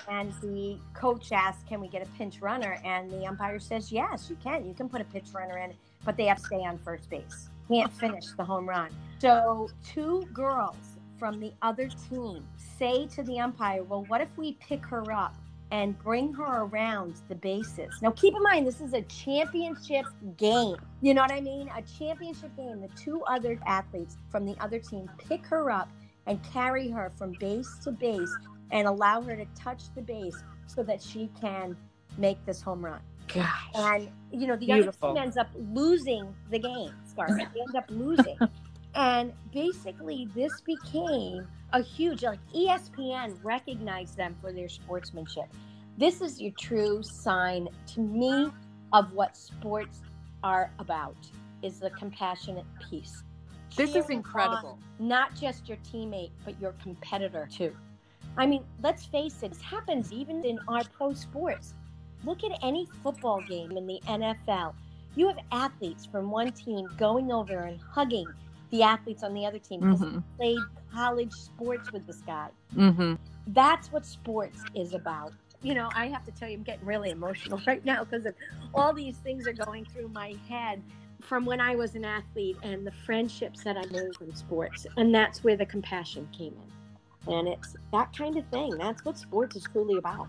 And 0.09 0.33
the 0.43 0.79
coach 0.95 1.33
asks, 1.33 1.63
Can 1.69 1.81
we 1.81 1.89
get 1.89 2.03
a 2.03 2.11
pinch 2.19 2.41
runner? 2.41 2.79
And 2.85 3.11
the 3.11 3.27
umpire 3.27 3.59
says, 3.59 3.93
Yes, 3.93 4.29
you 4.31 4.37
can. 4.43 4.67
You 4.67 4.75
can 4.75 4.89
put 4.89 5.01
a 5.01 5.05
pinch 5.05 5.29
runner 5.33 5.59
in, 5.59 5.75
but 6.05 6.17
they 6.17 6.27
have 6.27 6.39
to 6.39 6.45
stay 6.45 6.65
on 6.65 6.79
first 6.79 7.09
base. 7.11 7.49
Can't 7.69 7.93
finish 7.93 8.25
the 8.37 8.45
home 8.45 8.69
run. 8.69 8.91
So, 9.19 9.69
two 9.85 10.27
girls 10.33 10.77
from 11.19 11.41
the 11.41 11.53
other 11.63 11.89
team 12.11 12.47
say 12.79 13.07
to 13.09 13.23
the 13.23 13.41
umpire, 13.41 13.83
well, 13.83 14.05
what 14.09 14.21
if 14.21 14.29
we 14.37 14.53
pick 14.55 14.85
her 14.87 15.11
up 15.11 15.35
and 15.73 15.99
bring 15.99 16.33
her 16.35 16.63
around 16.63 17.15
the 17.29 17.35
bases? 17.35 17.95
Now, 18.03 18.11
keep 18.11 18.35
in 18.37 18.43
mind, 18.43 18.67
this 18.67 18.81
is 18.81 18.93
a 18.93 19.03
championship 19.03 20.07
game. 20.37 20.77
You 21.01 21.15
know 21.15 21.23
what 21.23 21.33
I 21.33 21.41
mean? 21.41 21.71
A 21.77 21.83
championship 21.83 22.55
game. 22.57 22.81
The 22.81 22.89
two 22.97 23.23
other 23.25 23.59
athletes 23.67 24.17
from 24.31 24.45
the 24.45 24.55
other 24.61 24.79
team 24.79 25.11
pick 25.19 25.45
her 25.47 25.71
up 25.71 25.89
and 26.27 26.43
carry 26.53 26.89
her 26.91 27.11
from 27.17 27.33
base 27.41 27.79
to 27.85 27.91
base 27.93 28.33
and 28.71 28.87
allow 28.87 29.23
her 29.23 29.37
to 29.37 29.47
touch 29.55 29.85
the 29.95 30.03
base 30.03 30.37
so 30.67 30.83
that 30.83 31.03
she 31.03 31.31
can 31.41 31.77
make 32.19 32.45
this 32.47 32.61
home 32.61 32.85
run. 32.85 33.01
Gosh. 33.33 33.49
And, 33.75 34.09
you 34.33 34.47
know, 34.47 34.57
the 34.57 34.67
Beautiful. 34.67 35.11
other 35.11 35.15
team 35.15 35.25
ends 35.25 35.37
up 35.37 35.49
losing 35.55 36.35
the 36.51 36.59
game, 36.59 36.93
Scarlett. 37.07 37.49
They 37.55 37.61
end 37.61 37.77
up 37.77 37.91
losing. 37.91 38.39
And 38.97 39.35
basically, 39.53 40.27
this 40.35 40.63
became 40.63 41.47
a 41.75 41.83
huge, 41.83 42.23
like 42.23 42.39
ESPN 42.55 43.37
recognized 43.45 44.17
them 44.17 44.35
for 44.41 44.53
their 44.53 44.71
sportsmanship. 44.71 45.49
This 45.99 46.23
is 46.23 46.41
your 46.41 46.53
true 46.53 47.03
sign 47.03 47.69
to 47.89 48.01
me 48.01 48.51
of 48.95 49.13
what 49.13 49.37
sports 49.37 50.01
are 50.43 50.71
about 50.79 51.17
is 51.63 51.79
the 51.79 51.91
compassionate 51.91 52.65
piece. 52.89 53.23
This 53.77 53.95
is 53.95 54.09
incredible. 54.09 54.79
not 54.99 55.35
just 55.35 55.69
your 55.69 55.77
teammate, 55.79 56.31
but 56.47 56.59
your 56.59 56.73
competitor 56.83 57.47
too. 57.53 57.77
I 58.37 58.47
mean, 58.47 58.65
let's 58.83 59.07
face 59.07 59.43
it, 59.43 59.53
this 59.53 59.63
happens 59.63 60.13
even 60.13 60.45
in 60.45 60.59
our 60.69 60.83
pro 60.85 61.15
sports. 61.15 61.75
Look 62.25 62.45
at 62.45 62.59
any 62.63 62.87
football 63.03 63.41
game 63.49 63.77
in 63.77 63.87
the 63.87 64.01
NFL. 64.07 64.75
You 65.15 65.29
have 65.29 65.39
athletes 65.53 66.05
from 66.07 66.31
one 66.31 66.53
team 66.53 66.89
going 66.99 67.33
over 67.33 67.59
and 67.59 67.81
hugging 67.81 68.27
the 68.71 68.83
athletes 68.83 69.23
on 69.23 69.33
the 69.33 69.47
other 69.47 69.59
team 69.59 69.81
mm-hmm. 69.81 70.19
played 70.37 70.59
college 70.93 71.33
sports 71.33 71.93
with 71.93 72.07
this 72.07 72.19
guy. 72.27 72.49
Mm-hmm. 72.75 73.15
That's 73.49 73.93
what 73.93 74.05
sports 74.05 74.63
is 74.75 74.93
about. 74.93 75.33
You 75.63 75.75
know, 75.75 75.89
I 75.95 76.09
have 76.09 76.25
to 76.25 76.33
tell 76.33 76.49
you, 76.49 76.57
I'm 76.57 76.63
getting 76.63 76.85
really 76.85 77.11
emotional 77.11 77.61
right 77.67 77.85
now 77.85 78.05
because 78.05 78.27
all 78.75 78.93
these 78.93 79.17
things 79.19 79.47
are 79.47 79.53
going 79.53 79.85
through 79.87 80.09
my 80.09 80.35
head 80.49 80.83
from 81.23 81.45
when 81.45 81.61
I 81.61 81.75
was 81.77 81.95
an 81.95 82.05
athlete 82.05 82.57
and 82.63 82.87
the 82.87 82.93
friendships 83.05 83.65
that 83.65 83.77
I 83.77 83.85
made 83.87 84.13
in 84.21 84.35
sports. 84.35 84.87
And 84.97 85.15
that's 85.15 85.43
where 85.43 85.57
the 85.57 85.67
compassion 85.67 86.29
came 86.37 86.53
in. 86.53 86.76
And 87.29 87.49
it's 87.49 87.75
that 87.93 88.17
kind 88.17 88.37
of 88.37 88.47
thing. 88.49 88.77
That's 88.79 89.05
what 89.05 89.19
sports 89.19 89.57
is 89.57 89.65
truly 89.73 89.99
about. 89.99 90.29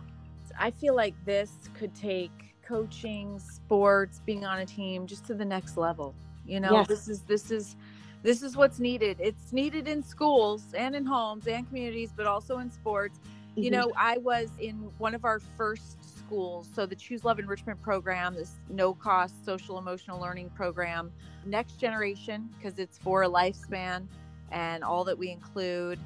I 0.60 0.72
feel 0.72 0.96
like 0.96 1.14
this 1.26 1.52
could 1.74 1.94
take 1.94 2.32
coaching, 2.68 3.40
sports, 3.40 4.22
being 4.26 4.46
on 4.46 4.60
a 4.60 4.66
team 4.66 5.06
just 5.06 5.26
to 5.28 5.34
the 5.34 5.46
next 5.46 5.78
level. 5.78 6.16
You 6.46 6.60
know, 6.60 6.72
yes. 6.72 6.88
this 6.88 7.08
is 7.08 7.22
this 7.22 7.52
is 7.52 7.76
this 8.24 8.42
is 8.42 8.58
what's 8.58 8.80
needed. 8.80 9.18
It's 9.20 9.54
needed 9.54 9.88
in 9.88 10.04
schools 10.04 10.64
and 10.74 10.96
in 10.96 11.06
homes 11.06 11.48
and 11.48 11.68
communities, 11.68 12.12
but 12.16 12.26
also 12.26 12.58
in 12.60 12.72
sports. 12.72 13.20
Mm-hmm. 13.20 13.62
You 13.62 13.72
know, 13.72 13.92
I 13.96 14.18
was 14.18 14.50
in 14.60 14.76
one 14.98 15.14
of 15.14 15.26
our 15.26 15.40
first 15.40 15.98
schools, 16.18 16.68
so 16.74 16.86
the 16.86 16.96
Choose 16.96 17.24
Love 17.24 17.40
Enrichment 17.40 17.82
program, 17.82 18.36
this 18.36 18.54
no 18.70 18.94
cost 18.94 19.46
social 19.46 19.78
emotional 19.78 20.20
learning 20.20 20.50
program, 20.52 21.12
next 21.46 21.80
generation, 21.80 22.50
because 22.58 22.80
it's 22.80 22.98
for 22.98 23.24
a 23.24 23.30
lifespan 23.30 24.08
and 24.52 24.84
all 24.84 25.04
that 25.04 25.18
we 25.18 25.30
include 25.30 26.00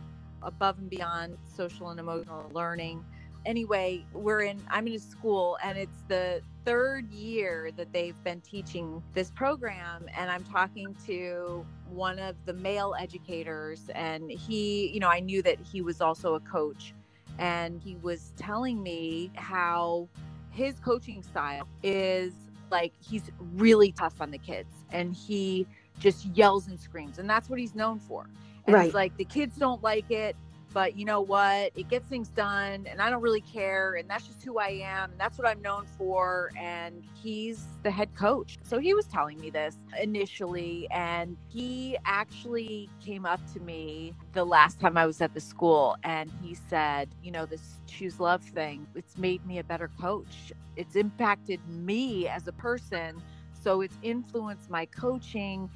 above 0.44 0.78
and 0.80 0.90
beyond 0.90 1.38
social 1.46 1.90
and 1.90 2.00
emotional 2.00 2.50
learning. 2.54 3.04
anyway, 3.46 4.06
we're 4.14 4.42
in, 4.42 4.62
I'm 4.70 4.88
in 4.88 4.94
a 4.94 5.00
school 5.00 5.58
and 5.64 5.78
it's 5.78 6.04
the 6.08 6.42
third 6.66 7.12
year 7.12 7.72
that 7.76 7.92
they've 7.92 8.22
been 8.24 8.42
teaching 8.42 9.02
this 9.14 9.32
program. 9.32 10.06
And 10.16 10.30
I'm 10.30 10.44
talking 10.44 10.96
to 11.08 11.66
one 11.90 12.20
of 12.20 12.36
the 12.46 12.54
male 12.54 12.96
educators, 13.00 13.90
and 13.96 14.32
he, 14.32 14.90
you 14.90 15.00
know, 15.00 15.10
I 15.10 15.20
knew 15.20 15.42
that 15.44 15.60
he 15.60 15.82
was 15.82 16.02
also 16.02 16.36
a 16.36 16.40
coach. 16.40 16.94
And 17.40 17.82
he 17.82 17.96
was 17.98 18.34
telling 18.38 18.84
me 18.84 19.32
how 19.36 20.08
his 20.52 20.80
coaching 20.80 21.24
style 21.24 21.68
is 21.82 22.34
like 22.70 22.94
he's 23.00 23.32
really 23.54 23.92
tough 23.92 24.22
on 24.22 24.32
the 24.32 24.38
kids 24.38 24.74
and 24.92 25.14
he 25.14 25.66
just 26.00 26.26
yells 26.28 26.68
and 26.68 26.80
screams. 26.80 27.20
And 27.20 27.30
that's 27.30 27.50
what 27.50 27.60
he's 27.60 27.74
known 27.74 28.00
for. 28.00 28.28
And 28.68 28.78
Right. 28.78 28.80
he's 28.80 28.94
like, 28.94 29.18
the 29.18 29.26
kids 29.26 29.58
don't 29.58 29.84
like 29.84 30.12
it 30.12 30.36
but 30.74 30.96
you 30.98 31.06
know 31.06 31.22
what? 31.22 31.72
It 31.76 31.90
gets 31.90 32.08
things 32.10 32.30
done 32.30 32.88
and 32.88 33.02
i 33.02 33.10
don't 33.10 33.22
really 33.22 33.42
care 33.42 33.96
and 33.96 34.10
that's 34.10 34.28
just 34.28 34.44
who 34.44 34.60
i 34.60 34.70
am 34.70 35.12
and 35.12 35.20
that's 35.20 35.38
what 35.38 35.48
i'm 35.48 35.62
known 35.62 35.86
for 35.98 36.52
and 36.60 37.04
he's 37.14 37.80
the 37.84 37.92
head 37.92 38.16
coach. 38.16 38.60
So 38.64 38.80
he 38.80 38.94
was 38.94 39.08
telling 39.08 39.40
me 39.40 39.50
this 39.52 39.78
initially 40.02 40.88
and 40.92 41.38
he 41.50 41.98
actually 42.06 42.92
came 43.02 43.26
up 43.26 43.42
to 43.54 43.60
me 43.62 44.16
the 44.34 44.46
last 44.46 44.80
time 44.80 44.98
i 44.98 45.06
was 45.06 45.22
at 45.22 45.34
the 45.34 45.42
school 45.42 45.98
and 46.04 46.32
he 46.42 46.56
said 46.56 47.16
you 47.22 47.32
know 47.32 47.46
this 47.46 47.82
choose 47.88 48.20
love 48.20 48.44
thing 48.44 48.88
it's 48.96 49.18
made 49.18 49.46
me 49.46 49.60
a 49.60 49.64
better 49.64 49.90
coach. 50.02 50.54
It's 50.78 50.96
impacted 50.96 51.68
me 51.68 52.28
as 52.30 52.48
a 52.48 52.54
person 52.54 53.22
so 53.54 53.82
it's 53.82 53.98
influenced 54.04 54.70
my 54.70 54.86
coaching 54.88 55.70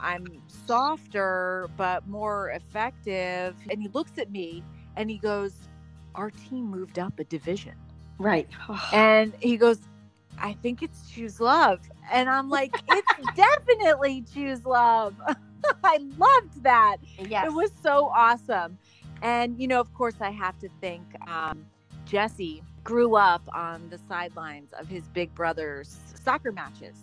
I'm 0.00 0.26
softer 0.66 1.68
but 1.76 2.06
more 2.08 2.50
effective. 2.50 3.54
And 3.70 3.80
he 3.80 3.88
looks 3.88 4.18
at 4.18 4.30
me 4.30 4.62
and 4.96 5.10
he 5.10 5.18
goes, 5.18 5.52
Our 6.14 6.30
team 6.30 6.64
moved 6.70 6.98
up 6.98 7.18
a 7.18 7.24
division. 7.24 7.74
Right. 8.18 8.48
And 8.92 9.34
he 9.40 9.56
goes, 9.56 9.78
I 10.38 10.54
think 10.54 10.82
it's 10.82 11.10
choose 11.10 11.40
love. 11.40 11.80
And 12.10 12.28
I'm 12.28 12.48
like, 12.50 12.74
It's 12.90 13.12
definitely 13.36 14.24
choose 14.32 14.64
love. 14.64 15.14
I 15.84 15.98
loved 16.18 16.62
that. 16.62 16.96
yes. 17.18 17.46
It 17.46 17.52
was 17.52 17.70
so 17.82 18.06
awesome. 18.14 18.78
And, 19.22 19.58
you 19.58 19.66
know, 19.66 19.80
of 19.80 19.92
course, 19.94 20.14
I 20.20 20.30
have 20.30 20.58
to 20.60 20.68
think 20.80 21.02
um, 21.28 21.66
Jesse 22.04 22.62
grew 22.84 23.16
up 23.16 23.42
on 23.52 23.88
the 23.90 23.98
sidelines 24.08 24.72
of 24.78 24.86
his 24.86 25.08
big 25.08 25.34
brother's 25.34 25.98
soccer 26.22 26.52
matches. 26.52 26.96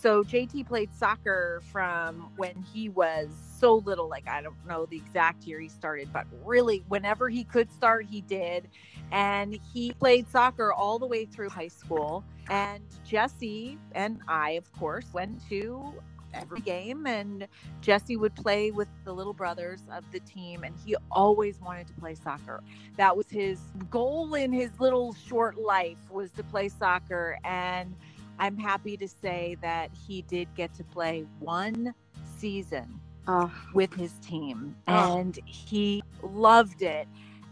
So 0.00 0.22
JT 0.22 0.68
played 0.68 0.94
soccer 0.94 1.60
from 1.72 2.30
when 2.36 2.54
he 2.72 2.88
was 2.88 3.28
so 3.58 3.76
little, 3.78 4.08
like 4.08 4.28
I 4.28 4.40
don't 4.40 4.54
know 4.64 4.86
the 4.86 4.96
exact 4.96 5.42
year 5.42 5.58
he 5.58 5.68
started, 5.68 6.12
but 6.12 6.24
really 6.44 6.84
whenever 6.86 7.28
he 7.28 7.42
could 7.42 7.72
start, 7.72 8.06
he 8.06 8.20
did. 8.20 8.68
And 9.10 9.58
he 9.72 9.90
played 9.92 10.30
soccer 10.30 10.72
all 10.72 11.00
the 11.00 11.06
way 11.06 11.24
through 11.24 11.48
high 11.48 11.68
school. 11.68 12.22
And 12.48 12.84
Jesse 13.04 13.76
and 13.92 14.20
I, 14.28 14.50
of 14.50 14.72
course, 14.72 15.06
went 15.12 15.40
to 15.48 15.92
every 16.32 16.60
game 16.60 17.06
and 17.06 17.48
Jesse 17.80 18.16
would 18.16 18.36
play 18.36 18.70
with 18.70 18.88
the 19.04 19.12
little 19.12 19.32
brothers 19.32 19.80
of 19.92 20.04
the 20.12 20.20
team 20.20 20.62
and 20.62 20.74
he 20.84 20.94
always 21.10 21.60
wanted 21.60 21.88
to 21.88 21.94
play 21.94 22.14
soccer. 22.14 22.62
That 22.98 23.16
was 23.16 23.28
his 23.28 23.58
goal 23.90 24.34
in 24.34 24.52
his 24.52 24.70
little 24.78 25.14
short 25.14 25.58
life 25.58 25.98
was 26.10 26.30
to 26.32 26.44
play 26.44 26.68
soccer 26.68 27.38
and 27.44 27.94
I'm 28.38 28.56
happy 28.56 28.96
to 28.96 29.08
say 29.08 29.56
that 29.62 29.90
he 30.06 30.22
did 30.22 30.48
get 30.54 30.74
to 30.74 30.84
play 30.84 31.26
one 31.40 31.94
season 32.38 33.00
Oh, 33.26 33.52
with 33.74 33.92
his 33.94 34.12
team 34.20 34.74
Oh. 34.88 35.16
and 35.16 35.38
he 35.44 36.02
loved 36.22 36.82
it. 36.82 37.06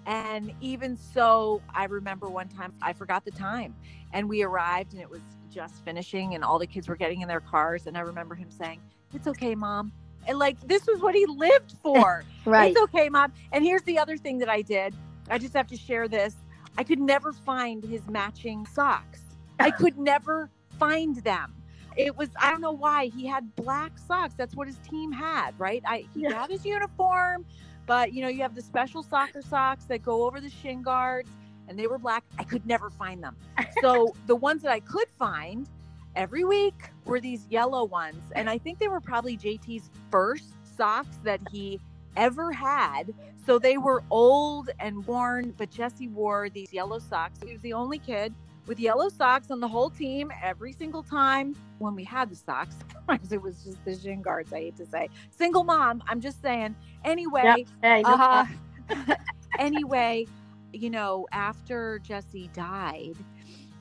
And 0.07 0.53
even 0.61 0.96
so, 0.96 1.61
I 1.75 1.85
remember 1.85 2.29
one 2.31 2.49
time 2.49 2.72
I 2.81 2.92
forgot 2.92 3.25
the 3.25 3.33
time 3.33 3.75
and 4.12 4.29
we 4.29 4.42
arrived 4.42 4.92
and 4.92 5.03
it 5.03 5.11
was 5.11 5.22
just 5.51 5.85
finishing 5.85 6.35
and 6.35 6.44
all 6.44 6.59
the 6.59 6.66
kids 6.66 6.88
were 6.88 6.96
getting 6.96 7.20
in 7.22 7.29
their 7.29 7.40
cars. 7.40 7.87
And 7.87 7.96
I 7.99 8.01
remember 8.03 8.35
him 8.35 8.51
saying, 8.51 8.81
It's 9.12 9.27
okay, 9.27 9.55
mom. 9.55 9.92
And 10.27 10.38
like, 10.38 10.61
this 10.66 10.87
was 10.87 11.01
what 11.03 11.14
he 11.14 11.27
lived 11.27 11.75
for. 11.83 12.25
right. 12.46 12.70
It's 12.72 12.81
okay, 12.85 13.09
mom. 13.09 13.33
And 13.53 13.64
here's 13.64 13.83
the 13.83 13.99
other 13.99 14.16
thing 14.16 14.38
that 14.38 14.49
I 14.49 14.62
did. 14.62 14.94
I 15.29 15.38
just 15.38 15.55
have 15.55 15.66
to 15.68 15.77
share 15.77 16.09
this. 16.09 16.37
I 16.79 16.85
could 16.85 17.01
never 17.01 17.33
find 17.33 17.85
his 17.85 18.07
matching 18.09 18.66
socks. 18.66 19.22
I 19.61 19.70
could 19.70 19.99
never 19.99 20.51
find 20.79 21.17
them. 21.25 21.55
It 21.97 22.17
was 22.17 22.29
I 22.41 22.51
don't 22.51 22.61
know 22.61 22.73
why 22.73 23.07
he 23.07 23.27
had 23.27 23.55
black 23.57 23.93
socks. 23.99 24.35
That's 24.37 24.55
what 24.55 24.67
his 24.67 24.77
team 24.79 25.12
had, 25.12 25.59
right? 25.59 25.83
I 25.87 26.07
he 26.15 26.23
Yeah. 26.23 26.41
had 26.41 26.51
his 26.51 26.65
uniform, 26.65 27.45
but 27.87 28.12
you 28.12 28.23
know 28.23 28.29
you 28.29 28.43
have 28.43 28.55
the 28.55 28.62
special 28.62 29.03
soccer 29.03 29.43
socks 29.43 29.85
that 29.87 30.03
go 30.03 30.27
over 30.27 30.41
the 30.41 30.51
shin 30.51 30.83
guards, 30.83 31.31
and 31.69 31.79
they 31.79 31.87
were 31.87 31.99
black. 31.99 32.25
I 32.39 32.45
could 32.45 32.67
never 32.67 32.91
find 32.91 33.23
them. 33.23 33.37
So 33.81 34.15
the 34.27 34.37
ones 34.37 34.62
that 34.62 34.73
I 34.73 34.81
could 34.81 35.09
find 35.19 35.69
every 36.15 36.45
week 36.45 36.91
were 37.05 37.21
these 37.21 37.47
yellow 37.49 37.85
ones, 37.85 38.23
and 38.35 38.51
I 38.51 38.59
think 38.59 38.79
they 38.79 38.89
were 38.89 39.01
probably 39.01 39.37
JT's 39.37 39.91
first 40.11 40.53
socks 40.77 41.19
that 41.25 41.41
he 41.51 41.81
ever 42.17 42.53
had. 42.53 43.15
So 43.47 43.59
they 43.59 43.79
were 43.79 44.03
old 44.11 44.71
and 44.81 45.07
worn, 45.07 45.55
but 45.57 45.71
Jesse 45.71 46.09
wore 46.09 46.51
these 46.51 46.73
yellow 46.73 46.99
socks. 46.99 47.39
He 47.45 47.53
was 47.53 47.62
the 47.62 47.73
only 47.73 47.99
kid 47.99 48.35
with 48.67 48.81
yellow 48.81 49.09
socks 49.09 49.51
on 49.51 49.61
the 49.61 49.69
whole 49.69 49.91
team 49.91 50.31
every 50.43 50.73
single 50.73 51.03
time 51.03 51.55
when 51.79 51.95
we 51.95 52.05
had 52.05 52.29
the 52.31 52.37
socks. 52.37 52.77
Sometimes 52.93 53.33
it 53.33 53.41
was 53.41 53.63
just 53.65 53.85
the 53.85 53.97
shin 53.97 54.23
guards, 54.23 54.53
I 54.53 54.57
hate 54.61 54.77
to 54.77 54.87
say. 54.87 55.09
Single 55.31 55.65
mom, 55.65 56.03
I'm 56.09 56.21
just 56.21 56.43
saying. 56.43 56.75
Anyway, 57.05 57.43
Yep. 57.45 57.67
Hey, 57.83 58.03
uh, 58.05 58.45
anyway, 59.59 60.27
you 60.73 60.91
know, 60.91 61.27
after 61.33 61.99
Jesse 62.01 62.51
died, 62.53 63.17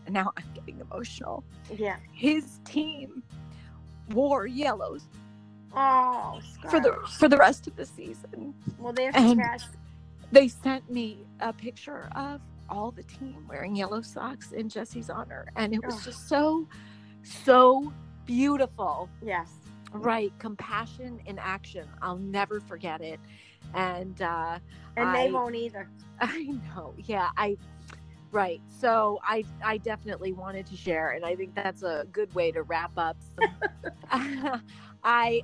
now 0.10 0.32
I'm 0.38 0.46
getting 0.54 0.80
emotional. 0.80 1.44
Yeah. 1.76 1.98
His 2.14 2.60
team 2.66 3.24
wore 4.12 4.46
yellows 4.46 5.08
Oh, 5.78 6.40
for 6.70 6.80
the 6.80 6.94
for 7.20 7.28
the 7.28 7.36
rest 7.38 7.68
of 7.68 7.76
the 7.76 7.86
season. 7.86 8.54
well, 8.80 8.94
and- 9.14 9.40
trash. 9.40 9.62
They 10.32 10.48
sent 10.48 10.90
me 10.90 11.26
a 11.40 11.52
picture 11.54 12.10
of 12.16 12.42
all 12.70 12.92
the 12.92 13.04
team 13.04 13.46
wearing 13.48 13.76
yellow 13.76 14.02
socks 14.02 14.52
in 14.52 14.70
Jesse's 14.70 15.10
honor, 15.10 15.48
and 15.56 15.74
it 15.74 15.86
was 15.86 16.04
just 16.04 16.28
so, 16.28 16.68
so 17.24 17.94
beautiful. 18.26 19.10
Yes. 19.22 19.52
Right, 19.92 20.34
compassion 20.40 21.22
in 21.26 21.40
action. 21.40 21.88
I'll 22.02 22.18
never 22.18 22.60
forget 22.60 23.02
it. 23.02 23.20
And 23.74 24.22
uh, 24.22 24.60
And 24.98 25.10
I- 25.10 25.26
they 25.28 25.32
won't 25.32 25.56
either. 25.56 25.90
I 26.20 26.44
know. 26.44 26.94
Yeah, 26.98 27.30
I 27.38 27.58
right. 28.32 28.62
So 28.68 29.20
I 29.24 29.44
I 29.64 29.78
definitely 29.78 30.34
wanted 30.34 30.66
to 30.68 30.76
share 30.78 31.12
and 31.12 31.26
I 31.26 31.36
think 31.36 31.56
that's 31.56 31.84
a 31.84 32.06
good 32.12 32.34
way 32.36 32.52
to 32.52 32.64
wrap 32.64 32.92
up. 32.98 33.18
I 34.12 34.62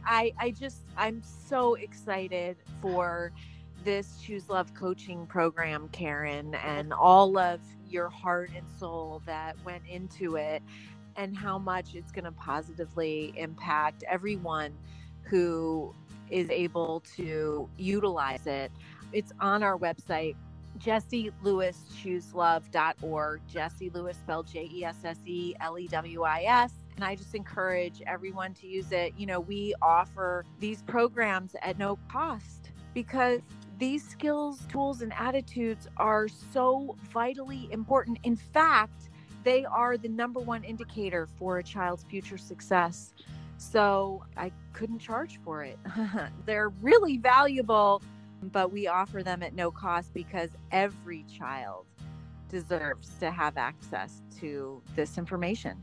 I 0.06 0.34
I 0.40 0.52
just 0.52 0.84
I'm 0.98 1.22
so 1.24 1.76
excited 1.76 2.58
for 2.82 3.32
this 3.84 4.18
Choose 4.22 4.50
Love 4.50 4.74
coaching 4.74 5.26
program, 5.26 5.90
Karen, 5.92 6.56
and 6.56 6.94
all 6.94 7.38
of 7.38 7.60
your 7.90 8.10
heart 8.10 8.52
and 8.56 8.66
soul 8.80 9.22
that 9.26 9.56
went 9.66 9.84
into 9.88 10.36
it 10.36 10.62
and 11.16 11.36
how 11.36 11.58
much 11.58 11.96
it's 11.96 12.12
going 12.12 12.26
to 12.26 12.32
positively 12.32 13.34
impact 13.36 14.04
everyone 14.10 14.74
who 15.24 15.94
is 16.30 16.50
able 16.50 17.04
to 17.16 17.68
utilize 17.78 18.46
it. 18.48 18.72
It's 19.12 19.34
on 19.40 19.64
our 19.64 19.78
website, 19.78 20.36
jesselewischooselove.org. 20.80 23.42
Jesse 23.48 23.90
Lewis 23.90 24.18
spelled 24.18 24.48
J 24.48 24.70
E 24.74 24.86
S 24.86 24.98
S 25.04 25.18
E 25.26 25.54
L 25.60 25.78
E 25.78 25.88
W 25.88 26.24
I 26.24 26.44
S. 26.44 26.72
And 26.96 27.04
I 27.06 27.16
just 27.16 27.36
encourage 27.36 28.02
everyone 28.06 28.54
to 28.56 28.68
use 28.68 28.92
it. 28.92 29.14
You 29.18 29.26
know, 29.26 29.40
we 29.40 29.74
offer 29.82 30.44
these 30.60 30.82
programs 30.84 31.56
at 31.62 31.78
no 31.78 31.98
cost 32.10 32.72
because 32.94 33.40
these 33.82 34.08
skills, 34.08 34.60
tools, 34.70 35.02
and 35.02 35.12
attitudes 35.18 35.88
are 35.98 36.28
so 36.28 36.96
vitally 37.12 37.68
important. 37.72 38.20
In 38.22 38.36
fact, 38.36 39.10
they 39.44 39.66
are 39.66 39.98
the 39.98 40.08
number 40.08 40.40
one 40.40 40.64
indicator 40.64 41.28
for 41.40 41.58
a 41.58 41.64
child's 41.64 42.04
future 42.04 42.38
success. 42.38 43.12
So 43.58 44.24
I 44.38 44.52
couldn't 44.74 45.00
charge 45.00 45.40
for 45.44 45.64
it. 45.64 45.80
They're 46.46 46.70
really 46.70 47.18
valuable, 47.18 48.04
but 48.52 48.72
we 48.72 48.86
offer 48.88 49.24
them 49.24 49.42
at 49.42 49.56
no 49.56 49.72
cost 49.72 50.14
because 50.14 50.52
every 50.72 51.24
child 51.24 51.88
deserves 52.50 53.10
to 53.20 53.32
have 53.32 53.58
access 53.58 54.22
to 54.42 54.80
this 54.96 55.18
information. 55.18 55.82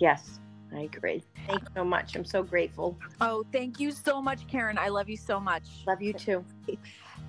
Yes, 0.00 0.40
I 0.74 0.80
agree. 0.80 1.22
Thank 1.46 1.60
you 1.60 1.68
so 1.76 1.84
much. 1.84 2.16
I'm 2.16 2.24
so 2.24 2.42
grateful. 2.42 2.98
Oh, 3.20 3.44
thank 3.52 3.78
you 3.78 3.92
so 3.92 4.20
much, 4.20 4.48
Karen. 4.48 4.76
I 4.76 4.88
love 4.88 5.08
you 5.08 5.16
so 5.16 5.38
much. 5.38 5.68
Love 5.86 6.02
you 6.02 6.12
too. 6.14 6.44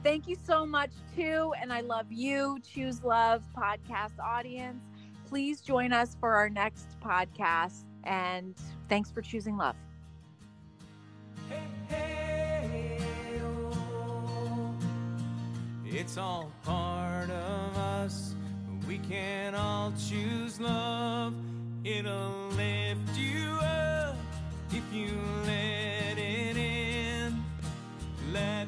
Thank 0.03 0.27
you 0.27 0.37
so 0.45 0.65
much, 0.65 0.91
too. 1.15 1.53
And 1.61 1.73
I 1.73 1.81
love 1.81 2.05
you, 2.09 2.59
Choose 2.73 3.03
Love 3.03 3.43
podcast 3.55 4.17
audience. 4.23 4.81
Please 5.27 5.61
join 5.61 5.91
us 5.91 6.15
for 6.19 6.35
our 6.35 6.49
next 6.49 6.87
podcast. 7.03 7.83
And 8.05 8.55
thanks 8.87 9.11
for 9.11 9.21
choosing 9.21 9.57
love. 9.57 9.75
Hey, 11.49 11.67
hey, 11.89 12.97
oh. 13.43 14.73
It's 15.85 16.17
all 16.17 16.51
part 16.63 17.29
of 17.29 17.77
us. 17.77 18.35
We 18.87 18.99
can 18.99 19.53
all 19.53 19.91
choose 20.09 20.59
love. 20.59 21.33
It'll 21.83 22.47
lift 22.55 23.17
you 23.17 23.51
up 23.61 24.15
if 24.71 24.83
you 24.93 25.11
let 25.45 26.17
it 26.17 26.57
in. 26.57 27.43
Let 28.31 28.67